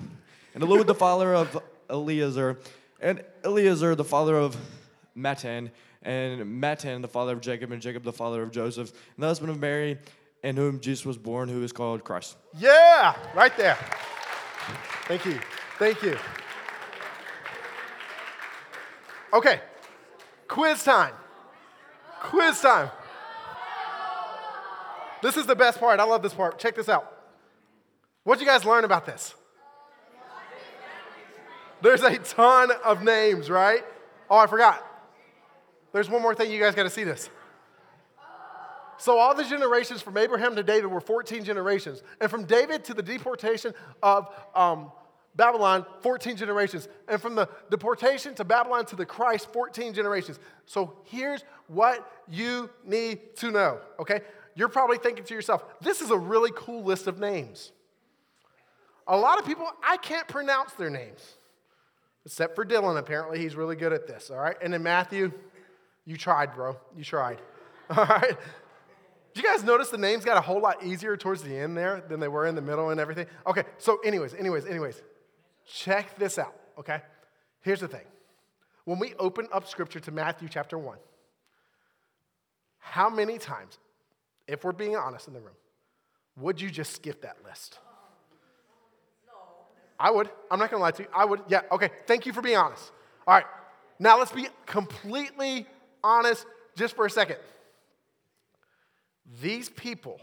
and 0.54 0.63
Eluid, 0.63 0.86
the 0.86 0.95
father 0.95 1.36
of 1.36 1.62
Eleazar, 1.89 2.58
and 3.02 3.23
Eleazar, 3.43 3.95
the 3.95 4.04
father 4.04 4.38
of 4.38 4.56
Matan, 5.15 5.71
and 6.04 6.60
Matan, 6.62 7.02
the 7.02 7.08
father 7.08 7.34
of 7.34 7.41
Jacob, 7.41 7.71
and 7.71 7.82
Jacob, 7.82 8.04
the 8.04 8.13
father 8.13 8.41
of 8.41 8.52
Joseph, 8.52 8.91
and 8.91 9.23
the 9.23 9.28
husband 9.28 9.52
of 9.52 9.60
Mary, 9.60 9.97
in 10.43 10.56
whom 10.56 10.80
Jesus 10.80 11.06
was 11.06 11.17
born, 11.17 11.49
who 11.49 11.62
is 11.63 11.73
called 11.73 12.04
Christ. 12.06 12.38
Yeah, 12.58 13.15
right 13.36 13.56
there. 13.58 13.78
Thank 15.08 15.25
you. 15.25 15.39
Thank 15.78 16.02
you. 16.02 16.17
Okay, 19.34 19.60
quiz 20.47 20.84
time. 20.84 21.13
Quiz 22.21 22.60
time. 22.62 22.89
This 25.21 25.38
is 25.38 25.45
the 25.45 25.55
best 25.55 25.79
part. 25.79 25.99
I 25.99 26.03
love 26.03 26.21
this 26.21 26.34
part. 26.34 26.60
Check 26.60 26.75
this 26.75 26.89
out. 26.89 27.13
What'd 28.23 28.41
you 28.41 28.47
guys 28.47 28.65
learn 28.65 28.84
about 28.84 29.05
this? 29.05 29.36
There's 31.82 32.03
a 32.03 32.17
ton 32.17 32.71
of 32.84 33.03
names, 33.03 33.49
right? 33.49 33.84
Oh, 34.29 34.38
I 34.38 34.47
forgot. 34.47 34.86
There's 35.93 36.10
one 36.10 36.21
more 36.21 36.36
thing. 36.36 36.51
You 36.51 36.60
guys 36.60 36.75
got 36.75 36.84
to 36.84 36.89
see 36.89 37.03
this. 37.03 37.29
So, 38.97 39.17
all 39.17 39.34
the 39.34 39.45
generations 39.45 40.01
from 40.01 40.17
Abraham 40.17 40.58
to 40.58 40.63
David 40.63 40.88
were 40.88 40.99
14 40.99 41.45
generations. 41.45 42.03
And 42.19 42.29
from 42.29 42.43
David 42.43 42.84
to 42.86 42.93
the 42.93 43.01
deportation 43.01 43.73
of 44.03 44.27
um, 44.53 44.91
Babylon, 45.39 45.86
14 46.02 46.36
generations. 46.36 46.89
And 47.08 47.21
from 47.21 47.34
the 47.34 47.47
deportation 47.69 48.36
to 48.36 48.43
Babylon 48.43 48.86
to 48.88 48.97
the 48.97 49.06
Christ, 49.06 49.47
14 49.54 49.93
generations. 49.93 50.38
So, 50.65 50.97
here's 51.06 51.45
what 51.67 52.06
you 52.28 52.69
need 52.86 53.38
to 53.38 53.49
know, 53.49 53.80
okay? 54.02 54.19
You're 54.54 54.67
probably 54.67 54.97
thinking 54.97 55.23
to 55.23 55.34
yourself, 55.34 55.63
this 55.80 56.02
is 56.02 56.12
a 56.12 56.17
really 56.17 56.52
cool 56.54 56.84
list 56.84 57.08
of 57.08 57.19
names. 57.19 57.71
A 59.08 59.15
lot 59.15 59.39
of 59.39 59.45
people, 59.45 59.65
I 59.82 59.95
can't 59.95 60.28
pronounce 60.28 60.73
their 60.73 60.89
names, 60.89 61.38
except 62.25 62.54
for 62.54 62.65
Dylan. 62.65 62.99
Apparently, 62.99 63.39
he's 63.39 63.56
really 63.56 63.78
good 63.78 63.93
at 63.93 64.08
this, 64.08 64.30
all 64.30 64.39
right? 64.39 64.58
And 64.62 64.73
then 64.73 64.84
Matthew, 64.84 65.32
you 66.06 66.17
tried, 66.17 66.54
bro. 66.54 66.75
You 66.97 67.06
tried, 67.06 67.39
all 67.89 68.04
right? 68.04 68.38
Did 69.34 69.43
you 69.43 69.49
guys 69.49 69.63
notice 69.63 69.89
the 69.89 69.97
names 69.97 70.25
got 70.25 70.36
a 70.36 70.41
whole 70.41 70.60
lot 70.60 70.84
easier 70.84 71.15
towards 71.15 71.43
the 71.43 71.58
end 71.58 71.78
there 71.78 72.04
than 72.10 72.19
they 72.19 72.28
were 72.28 72.45
in 72.45 72.56
the 72.56 72.62
middle 72.62 72.89
and 72.89 72.99
everything? 72.99 73.28
Okay, 73.47 73.63
so, 73.78 73.99
anyways, 73.99 74.34
anyways, 74.34 74.65
anyways, 74.65 75.02
check 75.69 76.17
this 76.17 76.38
out, 76.38 76.55
okay? 76.77 77.01
Here's 77.62 77.79
the 77.79 77.88
thing. 77.88 78.05
When 78.86 78.99
we 78.99 79.13
open 79.15 79.47
up 79.53 79.67
scripture 79.67 79.99
to 80.01 80.12
Matthew 80.12 80.49
chapter 80.49 80.77
1, 80.77 80.97
how 82.79 83.10
many 83.10 83.38
times, 83.38 83.77
if 84.47 84.63
we're 84.63 84.71
being 84.71 84.95
honest 84.95 85.27
in 85.27 85.34
the 85.34 85.39
room, 85.39 85.55
would 86.38 86.60
you 86.60 86.69
just 86.69 86.93
skip 86.93 87.21
that 87.21 87.38
list? 87.45 87.77
I 89.99 90.12
would. 90.12 90.29
I'm 90.49 90.58
not 90.60 90.71
gonna 90.71 90.82
lie 90.82 90.91
to 90.91 91.03
you. 91.03 91.10
I 91.13 91.25
would. 91.25 91.41
Yeah, 91.49 91.62
okay. 91.73 91.89
Thank 92.08 92.25
you 92.25 92.32
for 92.32 92.41
being 92.41 92.55
honest. 92.55 92.91
All 93.27 93.34
right. 93.34 93.45
Now 93.99 94.17
let's 94.17 94.32
be 94.32 94.47
completely 94.65 95.67
honest 96.03 96.45
just 96.77 96.95
for 96.95 97.05
a 97.05 97.10
second. 97.10 97.36
These 99.41 99.69
people 99.69 100.19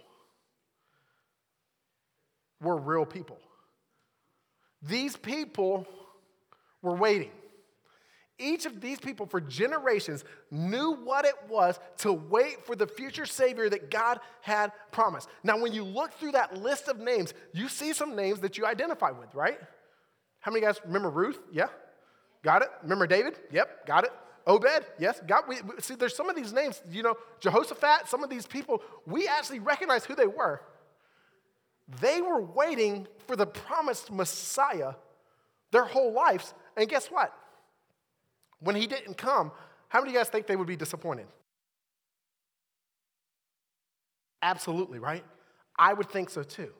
were 2.63 2.77
real 2.79 3.05
people. 3.05 3.39
These 4.83 5.17
people 5.17 5.87
were 6.83 6.95
waiting. 6.95 7.31
Each 8.39 8.67
of 8.67 8.83
these 8.83 8.99
people, 8.99 9.25
for 9.25 9.41
generations, 9.41 10.23
knew 10.51 10.93
what 10.93 11.25
it 11.25 11.35
was 11.49 11.81
to 11.99 12.13
wait 12.13 12.67
for 12.67 12.77
the 12.77 12.87
future 12.87 13.25
Savior 13.25 13.71
that 13.71 13.91
God 13.91 14.21
had 14.43 14.73
promised. 14.93 15.29
Now, 15.43 15.59
when 15.59 15.73
you 15.73 15.83
look 15.83 16.13
through 16.13 16.33
that 16.33 16.59
list 16.59 16.89
of 16.89 16.99
names, 16.99 17.33
you 17.55 17.69
see 17.69 17.95
some 17.95 18.15
names 18.15 18.41
that 18.41 18.59
you 18.59 18.67
identify 18.67 19.11
with, 19.11 19.35
right? 19.35 19.59
How 20.41 20.53
many 20.53 20.65
guys 20.65 20.79
remember 20.85 21.09
Ruth? 21.09 21.39
Yeah? 21.51 21.69
Got 22.45 22.63
it? 22.63 22.69
Remember 22.83 23.07
David? 23.07 23.39
Yep, 23.51 23.87
got 23.87 24.05
it. 24.05 24.13
Obed? 24.47 24.85
Yes, 24.99 25.21
got 25.27 25.49
we, 25.49 25.57
see 25.81 25.95
there's 25.95 26.15
some 26.15 26.29
of 26.29 26.37
these 26.37 26.53
names, 26.53 26.81
you 26.91 27.03
know, 27.03 27.17
Jehoshaphat, 27.41 28.07
some 28.07 28.23
of 28.23 28.31
these 28.31 28.47
people, 28.47 28.83
we 29.07 29.27
actually 29.27 29.59
recognize 29.61 30.05
who 30.05 30.15
they 30.15 30.27
were. 30.27 30.61
They 32.01 32.21
were 32.21 32.43
waiting 32.43 33.07
for 33.27 33.37
the 33.37 33.47
promised 33.47 34.11
Messiah 34.11 34.95
their 35.71 35.85
whole 35.85 36.13
lives. 36.13 36.55
And 36.77 36.89
guess 36.89 37.07
what? 37.07 37.33
When 38.61 38.75
he 38.75 38.87
didn't 38.87 39.17
come, 39.17 39.53
how 39.89 40.01
many 40.01 40.11
of 40.11 40.15
you 40.15 40.21
guys 40.21 40.29
think 40.29 40.47
they 40.47 40.57
would 40.57 40.67
be 40.67 40.77
disappointed? 40.77 41.27
Absolutely, 44.43 44.99
right? 44.99 45.25
I 45.79 45.93
would 45.93 46.09
think 46.09 46.31
so 46.31 46.43
too. 46.43 46.73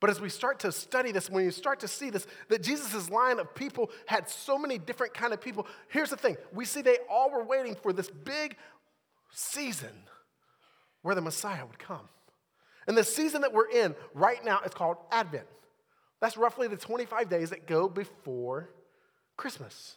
But 0.00 0.10
as 0.10 0.20
we 0.20 0.28
start 0.28 0.60
to 0.60 0.72
study 0.72 1.10
this, 1.10 1.30
when 1.30 1.44
you 1.44 1.50
start 1.50 1.80
to 1.80 1.88
see 1.88 2.10
this, 2.10 2.26
that 2.48 2.62
Jesus' 2.62 3.08
line 3.08 3.38
of 3.38 3.54
people 3.54 3.90
had 4.04 4.28
so 4.28 4.58
many 4.58 4.76
different 4.76 5.14
kind 5.14 5.32
of 5.32 5.40
people. 5.40 5.66
Here's 5.88 6.10
the 6.10 6.16
thing: 6.16 6.36
we 6.52 6.64
see 6.64 6.82
they 6.82 6.98
all 7.10 7.30
were 7.30 7.44
waiting 7.44 7.74
for 7.74 7.92
this 7.92 8.10
big 8.10 8.56
season 9.32 10.02
where 11.02 11.14
the 11.14 11.22
Messiah 11.22 11.64
would 11.64 11.78
come. 11.78 12.08
And 12.86 12.96
the 12.96 13.04
season 13.04 13.40
that 13.42 13.52
we're 13.52 13.70
in 13.70 13.94
right 14.14 14.44
now 14.44 14.60
is 14.60 14.72
called 14.72 14.96
Advent. 15.10 15.46
That's 16.20 16.36
roughly 16.36 16.68
the 16.68 16.76
25 16.76 17.28
days 17.28 17.50
that 17.50 17.66
go 17.66 17.88
before 17.88 18.70
Christmas, 19.36 19.96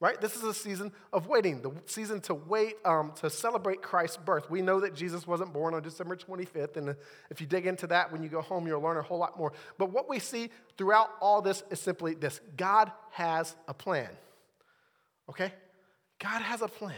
right? 0.00 0.18
This 0.20 0.34
is 0.34 0.44
a 0.44 0.54
season 0.54 0.92
of 1.12 1.26
waiting, 1.26 1.60
the 1.60 1.72
season 1.86 2.20
to 2.22 2.34
wait 2.34 2.76
um, 2.84 3.12
to 3.16 3.28
celebrate 3.28 3.82
Christ's 3.82 4.16
birth. 4.16 4.50
We 4.50 4.62
know 4.62 4.80
that 4.80 4.94
Jesus 4.94 5.26
wasn't 5.26 5.52
born 5.52 5.74
on 5.74 5.82
December 5.82 6.16
25th, 6.16 6.76
and 6.76 6.96
if 7.30 7.40
you 7.40 7.46
dig 7.46 7.66
into 7.66 7.86
that 7.88 8.10
when 8.10 8.22
you 8.22 8.28
go 8.28 8.40
home, 8.40 8.66
you'll 8.66 8.80
learn 8.80 8.96
a 8.96 9.02
whole 9.02 9.18
lot 9.18 9.38
more. 9.38 9.52
But 9.76 9.90
what 9.92 10.08
we 10.08 10.18
see 10.18 10.50
throughout 10.78 11.10
all 11.20 11.42
this 11.42 11.62
is 11.70 11.80
simply 11.80 12.14
this 12.14 12.40
God 12.56 12.90
has 13.10 13.54
a 13.66 13.74
plan, 13.74 14.10
okay? 15.28 15.52
God 16.18 16.40
has 16.42 16.62
a 16.62 16.68
plan. 16.68 16.94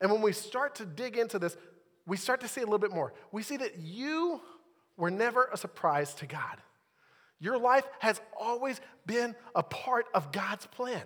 And 0.00 0.10
when 0.10 0.22
we 0.22 0.32
start 0.32 0.76
to 0.76 0.84
dig 0.84 1.16
into 1.16 1.38
this, 1.38 1.56
we 2.08 2.16
start 2.16 2.40
to 2.40 2.48
see 2.48 2.62
a 2.62 2.64
little 2.64 2.78
bit 2.78 2.90
more. 2.90 3.12
We 3.30 3.42
see 3.42 3.58
that 3.58 3.78
you 3.78 4.40
were 4.96 5.10
never 5.10 5.48
a 5.52 5.56
surprise 5.56 6.14
to 6.14 6.26
God. 6.26 6.56
Your 7.38 7.58
life 7.58 7.84
has 8.00 8.20
always 8.38 8.80
been 9.06 9.36
a 9.54 9.62
part 9.62 10.06
of 10.14 10.32
God's 10.32 10.66
plan, 10.66 11.02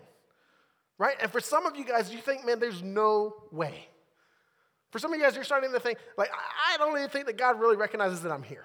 right? 0.96 1.16
And 1.20 1.30
for 1.30 1.40
some 1.40 1.66
of 1.66 1.76
you 1.76 1.84
guys, 1.84 2.10
you 2.12 2.20
think, 2.20 2.46
man, 2.46 2.58
there's 2.58 2.82
no 2.82 3.34
way. 3.50 3.88
For 4.90 4.98
some 4.98 5.12
of 5.12 5.18
you 5.18 5.24
guys, 5.24 5.34
you're 5.34 5.44
starting 5.44 5.72
to 5.72 5.80
think, 5.80 5.98
like, 6.16 6.30
I 6.72 6.76
don't 6.78 6.96
even 6.96 7.10
think 7.10 7.26
that 7.26 7.36
God 7.36 7.58
really 7.58 7.76
recognizes 7.76 8.22
that 8.22 8.32
I'm 8.32 8.42
here. 8.42 8.64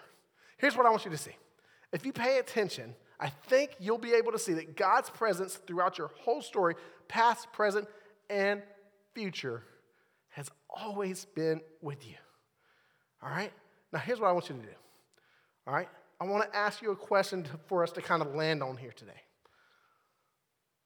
Here's 0.58 0.78
what 0.78 0.86
I 0.86 0.90
want 0.90 1.06
you 1.06 1.12
to 1.12 1.18
see. 1.18 1.36
If 1.92 2.06
you 2.06 2.14
pay 2.14 2.38
attention, 2.38 2.94
I 3.20 3.30
think 3.30 3.72
you'll 3.80 3.98
be 3.98 4.14
able 4.14 4.32
to 4.32 4.40
see 4.40 4.54
that 4.54 4.78
God's 4.78 5.10
presence 5.10 5.56
throughout 5.56 5.98
your 5.98 6.12
whole 6.20 6.42
story, 6.42 6.76
past, 7.08 7.52
present, 7.52 7.88
and 8.30 8.62
future, 9.16 9.64
has 10.30 10.50
always 10.70 11.26
been 11.26 11.62
with 11.82 12.08
you. 12.08 12.16
All 13.22 13.30
right? 13.30 13.52
Now, 13.92 14.00
here's 14.00 14.20
what 14.20 14.28
I 14.28 14.32
want 14.32 14.50
you 14.50 14.56
to 14.56 14.62
do. 14.62 14.68
All 15.66 15.74
right? 15.74 15.90
I 16.20 16.26
want 16.26 16.52
to 16.52 16.58
ask 16.58 16.82
you 16.82 16.92
a 16.92 16.96
question 16.96 17.44
to, 17.44 17.50
for 17.68 17.84
us 17.84 17.92
to 17.92 18.02
kind 18.02 18.22
of 18.22 18.34
land 18.34 18.64
on 18.64 18.78
here 18.78 18.92
today. 18.92 19.22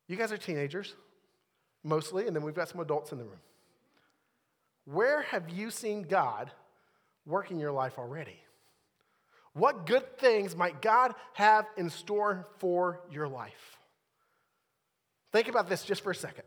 You 0.07 0.17
guys 0.17 0.31
are 0.31 0.37
teenagers, 0.37 0.93
mostly, 1.83 2.27
and 2.27 2.35
then 2.35 2.43
we've 2.43 2.55
got 2.55 2.67
some 2.67 2.81
adults 2.81 3.11
in 3.11 3.17
the 3.17 3.23
room. 3.23 3.39
Where 4.85 5.21
have 5.21 5.49
you 5.49 5.71
seen 5.71 6.01
God 6.03 6.51
work 7.25 7.51
in 7.51 7.59
your 7.59 7.71
life 7.71 7.97
already? 7.97 8.39
What 9.53 9.85
good 9.85 10.17
things 10.17 10.55
might 10.55 10.81
God 10.81 11.13
have 11.33 11.65
in 11.77 11.89
store 11.89 12.47
for 12.59 13.01
your 13.11 13.27
life? 13.27 13.77
Think 15.31 15.47
about 15.47 15.69
this 15.69 15.83
just 15.83 16.03
for 16.03 16.11
a 16.11 16.15
second, 16.15 16.43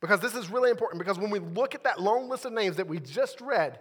because 0.00 0.20
this 0.20 0.34
is 0.34 0.48
really 0.50 0.70
important. 0.70 0.98
Because 0.98 1.18
when 1.18 1.30
we 1.30 1.38
look 1.38 1.74
at 1.74 1.84
that 1.84 2.00
long 2.00 2.28
list 2.30 2.46
of 2.46 2.52
names 2.52 2.76
that 2.76 2.88
we 2.88 2.98
just 2.98 3.40
read, 3.40 3.78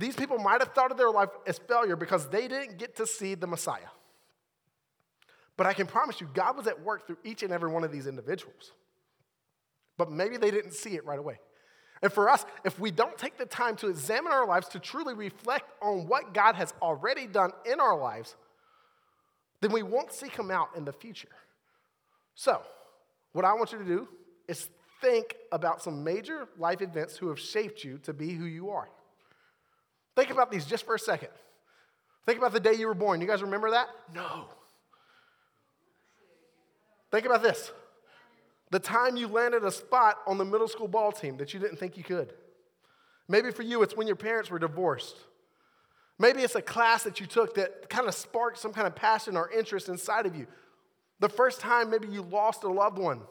these 0.00 0.16
people 0.16 0.38
might 0.38 0.62
have 0.62 0.72
thought 0.72 0.90
of 0.90 0.96
their 0.96 1.10
life 1.10 1.28
as 1.46 1.58
failure 1.58 1.94
because 1.94 2.26
they 2.28 2.48
didn't 2.48 2.78
get 2.78 2.96
to 2.96 3.06
see 3.06 3.34
the 3.34 3.46
Messiah. 3.46 3.90
But 5.58 5.66
I 5.66 5.74
can 5.74 5.86
promise 5.86 6.22
you, 6.22 6.28
God 6.32 6.56
was 6.56 6.66
at 6.66 6.82
work 6.82 7.06
through 7.06 7.18
each 7.22 7.42
and 7.42 7.52
every 7.52 7.70
one 7.70 7.84
of 7.84 7.92
these 7.92 8.06
individuals. 8.06 8.72
But 9.98 10.10
maybe 10.10 10.38
they 10.38 10.50
didn't 10.50 10.72
see 10.72 10.94
it 10.94 11.04
right 11.04 11.18
away. 11.18 11.38
And 12.00 12.10
for 12.10 12.30
us, 12.30 12.46
if 12.64 12.80
we 12.80 12.90
don't 12.90 13.18
take 13.18 13.36
the 13.36 13.44
time 13.44 13.76
to 13.76 13.88
examine 13.88 14.32
our 14.32 14.46
lives 14.46 14.68
to 14.68 14.78
truly 14.78 15.12
reflect 15.12 15.70
on 15.82 16.06
what 16.06 16.32
God 16.32 16.54
has 16.54 16.72
already 16.80 17.26
done 17.26 17.50
in 17.70 17.78
our 17.78 17.98
lives, 17.98 18.36
then 19.60 19.70
we 19.70 19.82
won't 19.82 20.14
seek 20.14 20.34
Him 20.34 20.50
out 20.50 20.70
in 20.76 20.86
the 20.86 20.94
future. 20.94 21.28
So, 22.34 22.62
what 23.32 23.44
I 23.44 23.52
want 23.52 23.72
you 23.72 23.78
to 23.78 23.84
do 23.84 24.08
is 24.48 24.70
think 25.02 25.36
about 25.52 25.82
some 25.82 26.02
major 26.02 26.48
life 26.56 26.80
events 26.80 27.18
who 27.18 27.28
have 27.28 27.38
shaped 27.38 27.84
you 27.84 27.98
to 28.04 28.14
be 28.14 28.32
who 28.32 28.46
you 28.46 28.70
are. 28.70 28.88
Think 30.20 30.32
about 30.32 30.50
these 30.50 30.66
just 30.66 30.84
for 30.84 30.94
a 30.94 30.98
second. 30.98 31.30
Think 32.26 32.36
about 32.36 32.52
the 32.52 32.60
day 32.60 32.74
you 32.74 32.86
were 32.86 32.94
born. 32.94 33.22
You 33.22 33.26
guys 33.26 33.40
remember 33.40 33.70
that? 33.70 33.88
No. 34.14 34.48
Think 37.10 37.24
about 37.24 37.42
this 37.42 37.72
the 38.70 38.78
time 38.78 39.16
you 39.16 39.28
landed 39.28 39.64
a 39.64 39.70
spot 39.70 40.18
on 40.26 40.36
the 40.36 40.44
middle 40.44 40.68
school 40.68 40.88
ball 40.88 41.10
team 41.10 41.38
that 41.38 41.54
you 41.54 41.58
didn't 41.58 41.78
think 41.78 41.96
you 41.96 42.04
could. 42.04 42.34
Maybe 43.28 43.50
for 43.50 43.62
you, 43.62 43.82
it's 43.82 43.96
when 43.96 44.06
your 44.06 44.14
parents 44.14 44.50
were 44.50 44.58
divorced. 44.58 45.16
Maybe 46.18 46.42
it's 46.42 46.54
a 46.54 46.60
class 46.60 47.02
that 47.04 47.18
you 47.18 47.24
took 47.24 47.54
that 47.54 47.88
kind 47.88 48.06
of 48.06 48.14
sparked 48.14 48.58
some 48.58 48.74
kind 48.74 48.86
of 48.86 48.94
passion 48.94 49.38
or 49.38 49.50
interest 49.50 49.88
inside 49.88 50.26
of 50.26 50.36
you. 50.36 50.46
The 51.20 51.30
first 51.30 51.60
time 51.60 51.88
maybe 51.88 52.08
you 52.08 52.20
lost 52.20 52.62
a 52.62 52.68
loved 52.68 52.98
one. 52.98 53.22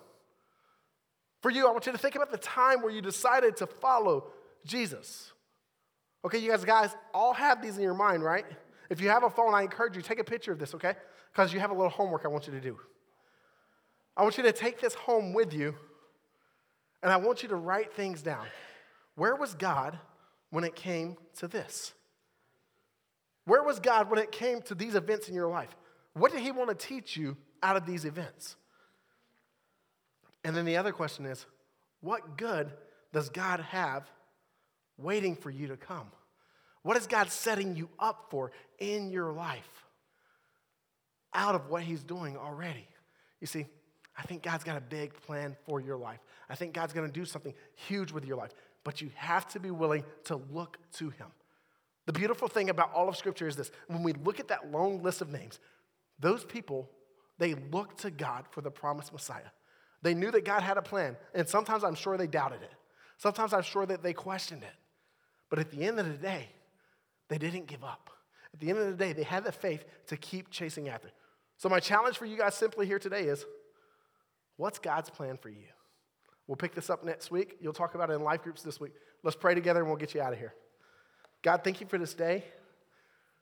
For 1.44 1.52
you, 1.52 1.68
I 1.68 1.72
want 1.72 1.86
you 1.86 1.92
to 1.92 2.00
think 2.00 2.16
about 2.16 2.32
the 2.32 2.40
time 2.40 2.82
where 2.82 2.92
you 2.92 3.04
decided 3.04 3.58
to 3.58 3.68
follow 3.68 4.32
Jesus. 4.66 5.34
Okay, 6.26 6.38
you 6.38 6.50
guys, 6.50 6.66
guys, 6.66 6.96
all 7.14 7.34
have 7.34 7.62
these 7.62 7.78
in 7.78 7.84
your 7.84 7.94
mind, 7.94 8.24
right? 8.24 8.46
If 8.90 9.00
you 9.00 9.10
have 9.10 9.24
a 9.24 9.30
phone, 9.30 9.54
I 9.54 9.62
encourage 9.62 9.96
you, 9.96 10.02
take 10.02 10.20
a 10.20 10.24
picture 10.24 10.52
of 10.52 10.60
this, 10.60 10.76
okay? 10.76 10.96
Because 11.32 11.54
you 11.54 11.60
have 11.60 11.72
a 11.72 11.74
little 11.74 11.90
homework 11.90 12.26
I 12.26 12.28
want 12.28 12.48
you 12.48 12.54
to 12.54 12.60
do. 12.60 12.78
I 14.18 14.24
want 14.24 14.38
you 14.38 14.44
to 14.44 14.52
take 14.52 14.82
this 14.82 14.94
home 14.96 15.34
with 15.34 15.54
you, 15.54 15.76
and 17.02 17.12
I 17.12 17.18
want 17.18 17.42
you 17.42 17.50
to 17.50 17.56
write 17.56 17.94
things 17.94 18.22
down. 18.22 18.48
Where 19.16 19.36
was 19.36 19.54
God 19.54 19.98
when 20.50 20.64
it 20.64 20.76
came 20.76 21.16
to 21.38 21.48
this? 21.48 21.94
Where 23.46 23.64
was 23.64 23.80
God 23.80 24.10
when 24.10 24.20
it 24.20 24.32
came 24.32 24.62
to 24.64 24.76
these 24.76 24.96
events 24.96 25.30
in 25.30 25.36
your 25.36 25.48
life? 25.48 25.76
What 26.14 26.32
did 26.32 26.42
He 26.42 26.52
want 26.52 26.70
to 26.70 26.76
teach 26.76 27.16
you 27.16 27.38
out 27.64 27.78
of 27.78 27.86
these 27.86 28.04
events? 28.04 28.58
And 30.44 30.56
then 30.56 30.66
the 30.66 30.78
other 30.78 30.92
question 30.92 31.26
is 31.26 31.46
what 32.02 32.38
good 32.38 32.72
does 33.14 33.30
God 33.30 33.60
have 33.62 34.10
waiting 35.02 35.36
for 35.36 35.50
you 35.50 35.68
to 35.68 35.78
come? 35.78 36.08
What 36.84 36.98
is 36.98 37.08
God 37.08 37.32
setting 37.32 37.76
you 37.76 37.90
up 38.00 38.28
for 38.30 38.52
in 38.78 39.10
your 39.10 39.32
life 39.32 39.86
out 41.34 41.56
of 41.56 41.70
what 41.70 41.84
He's 41.84 42.04
doing 42.04 42.38
already? 42.38 42.88
You 43.42 43.48
see, 43.48 43.66
I 44.18 44.24
think 44.24 44.44
God's 44.44 44.64
got 44.64 44.78
a 44.78 44.82
big 44.82 45.14
plan 45.14 45.56
for 45.66 45.80
your 45.80 45.98
life. 45.98 46.20
I 46.50 46.56
think 46.56 46.74
God's 46.74 46.94
going 46.94 47.08
to 47.08 47.14
do 47.14 47.26
something 47.26 47.54
huge 47.76 48.12
with 48.12 48.26
your 48.26 48.38
life, 48.38 48.52
but 48.84 49.02
you 49.02 49.12
have 49.16 49.48
to 49.50 49.60
be 49.60 49.72
willing 49.72 50.04
to 50.26 50.42
look 50.52 50.78
to 50.94 51.10
Him. 51.10 51.28
The 52.06 52.14
beautiful 52.14 52.48
thing 52.48 52.70
about 52.70 52.92
all 52.94 53.08
of 53.08 53.16
Scripture 53.18 53.48
is 53.48 53.56
this 53.56 53.72
when 53.88 54.04
we 54.04 54.14
look 54.14 54.40
at 54.40 54.48
that 54.48 54.72
long 54.72 55.04
list 55.04 55.22
of 55.22 55.30
names, 55.30 55.60
those 56.20 56.44
people, 56.44 56.90
they 57.38 57.54
looked 57.54 58.00
to 58.00 58.12
God 58.12 58.46
for 58.52 58.62
the 58.62 58.72
promised 58.72 59.14
Messiah. 59.14 59.52
They 60.02 60.14
knew 60.14 60.32
that 60.32 60.46
God 60.46 60.64
had 60.64 60.78
a 60.78 60.82
plan, 60.82 61.18
and 61.34 61.48
sometimes 61.48 61.84
I'm 61.84 61.96
sure 61.96 62.18
they 62.18 62.28
doubted 62.28 62.62
it. 62.62 62.72
Sometimes 63.18 63.54
I'm 63.54 63.64
sure 63.64 63.86
that 63.86 64.02
they 64.02 64.14
questioned 64.14 64.64
it. 64.64 64.74
But 65.50 65.60
at 65.60 65.72
the 65.72 65.84
end 65.84 66.00
of 66.00 66.08
the 66.08 66.14
day, 66.14 66.48
they 67.28 67.38
didn't 67.38 67.68
give 67.68 67.84
up. 67.84 68.10
At 68.54 68.60
the 68.60 68.70
end 68.70 68.80
of 68.80 68.86
the 68.86 68.94
day, 68.94 69.14
they 69.14 69.24
had 69.24 69.44
the 69.44 69.52
faith 69.52 69.86
to 70.08 70.18
keep 70.18 70.50
chasing 70.50 70.90
after. 70.90 71.12
So, 71.58 71.70
my 71.70 71.80
challenge 71.80 72.18
for 72.18 72.26
you 72.26 72.38
guys 72.38 72.56
simply 72.56 72.86
here 72.86 73.00
today 73.00 73.24
is 73.24 73.46
what's 74.58 74.80
God's 74.80 75.10
plan 75.10 75.38
for 75.38 75.50
you? 75.50 75.68
We'll 76.48 76.56
pick 76.56 76.74
this 76.74 76.90
up 76.90 77.04
next 77.04 77.30
week. 77.30 77.58
You'll 77.62 77.74
talk 77.74 77.96
about 77.96 78.10
it 78.10 78.14
in 78.14 78.24
life 78.24 78.42
groups 78.42 78.64
this 78.64 78.80
week. 78.80 78.94
Let's 79.24 79.38
pray 79.38 79.54
together 79.54 79.82
and 79.82 79.90
we'll 79.90 79.98
get 79.98 80.16
you 80.16 80.22
out 80.22 80.34
of 80.34 80.40
here. 80.40 80.54
God, 81.44 81.64
thank 81.64 81.80
you 81.80 81.88
for 81.88 81.98
this 81.98 82.14
day. 82.14 82.44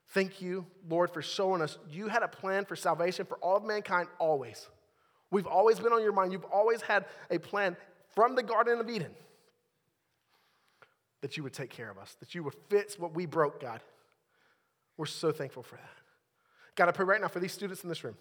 Thank 0.09 0.41
you, 0.41 0.65
Lord, 0.89 1.11
for 1.11 1.21
showing 1.21 1.61
us 1.61 1.77
you 1.89 2.07
had 2.07 2.23
a 2.23 2.27
plan 2.27 2.65
for 2.65 2.75
salvation 2.75 3.25
for 3.25 3.37
all 3.37 3.57
of 3.57 3.63
mankind 3.63 4.07
always. 4.19 4.67
We've 5.31 5.47
always 5.47 5.79
been 5.79 5.93
on 5.93 6.01
your 6.01 6.13
mind. 6.13 6.31
You've 6.31 6.45
always 6.45 6.81
had 6.81 7.05
a 7.29 7.37
plan 7.37 7.75
from 8.15 8.35
the 8.35 8.43
Garden 8.43 8.79
of 8.79 8.89
Eden 8.89 9.11
that 11.21 11.37
you 11.37 11.43
would 11.43 11.53
take 11.53 11.69
care 11.69 11.89
of 11.89 11.97
us, 11.97 12.15
that 12.19 12.35
you 12.35 12.43
would 12.43 12.55
fix 12.69 12.99
what 12.99 13.13
we 13.13 13.25
broke, 13.25 13.61
God. 13.61 13.81
We're 14.97 15.05
so 15.05 15.31
thankful 15.31 15.63
for 15.63 15.75
that. 15.75 15.89
God, 16.75 16.89
I 16.89 16.91
pray 16.91 17.05
right 17.05 17.21
now 17.21 17.27
for 17.27 17.39
these 17.39 17.53
students 17.53 17.83
in 17.83 17.89
this 17.89 18.03
room, 18.03 18.15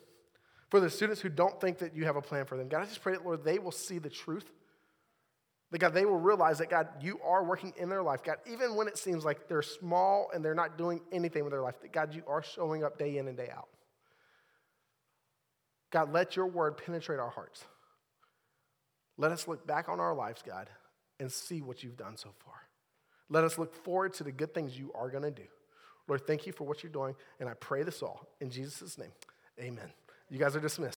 for 0.71 0.81
the 0.81 0.91
students 0.91 1.21
who 1.21 1.29
don't 1.29 1.61
think 1.61 1.79
that 1.79 1.95
you 1.95 2.05
have 2.05 2.17
a 2.17 2.23
plan 2.23 2.47
for 2.47 2.57
them. 2.57 2.69
God, 2.69 2.83
I 2.83 2.87
just 2.87 3.03
pray 3.03 3.13
that, 3.13 3.25
Lord, 3.25 3.45
they 3.45 3.59
will 3.59 3.73
see 3.73 3.99
the 3.99 4.11
truth. 4.11 4.51
That, 5.73 5.79
God, 5.79 5.95
they 5.95 6.05
will 6.05 6.19
realize 6.19 6.59
that, 6.59 6.71
God, 6.71 6.89
you 7.01 7.21
are 7.25 7.45
working 7.45 7.75
in 7.77 7.89
their 7.89 8.03
life. 8.03 8.23
God, 8.23 8.37
even 8.51 8.77
when 8.77 8.89
it 8.89 8.97
seems 8.97 9.25
like 9.25 9.49
they're 9.49 9.63
small 9.63 10.31
and 10.33 10.45
they're 10.45 10.55
not 10.55 10.79
doing 10.79 11.01
anything 11.13 11.45
with 11.45 11.53
their 11.53 11.63
life, 11.63 11.81
that, 11.83 11.93
God, 11.93 12.15
you 12.15 12.23
are 12.27 12.43
showing 12.43 12.85
up 12.85 12.99
day 12.99 13.19
in 13.19 13.29
and 13.29 13.37
day 13.37 13.51
out. 13.55 13.69
God, 15.91 16.13
let 16.13 16.37
your 16.37 16.47
word 16.47 16.77
penetrate 16.79 17.19
our 17.19 17.31
hearts. 17.31 17.65
Let 19.19 19.33
us 19.33 19.49
look 19.49 19.67
back 19.67 19.89
on 19.89 19.99
our 19.99 20.15
lives, 20.15 20.43
God, 20.43 20.69
and 21.19 21.33
see 21.33 21.63
what 21.63 21.83
you've 21.83 21.97
done 21.97 22.17
so 22.17 22.31
far. 22.45 22.55
Let 23.29 23.45
us 23.45 23.59
look 23.59 23.75
forward 23.85 24.15
to 24.15 24.25
the 24.25 24.33
good 24.33 24.55
things 24.55 24.79
you 24.79 24.93
are 24.95 25.11
going 25.11 25.25
to 25.25 25.31
do. 25.31 25.47
Lord, 26.09 26.27
thank 26.27 26.47
you 26.47 26.53
for 26.53 26.65
what 26.65 26.83
you're 26.83 26.93
doing, 26.93 27.15
and 27.41 27.49
I 27.49 27.55
pray 27.55 27.83
this 27.83 28.03
all 28.03 28.29
in 28.41 28.51
Jesus' 28.51 28.97
name. 28.97 29.13
Amen. 29.59 29.91
You 30.31 30.39
guys 30.39 30.55
are 30.55 30.61
dismissed. 30.61 30.95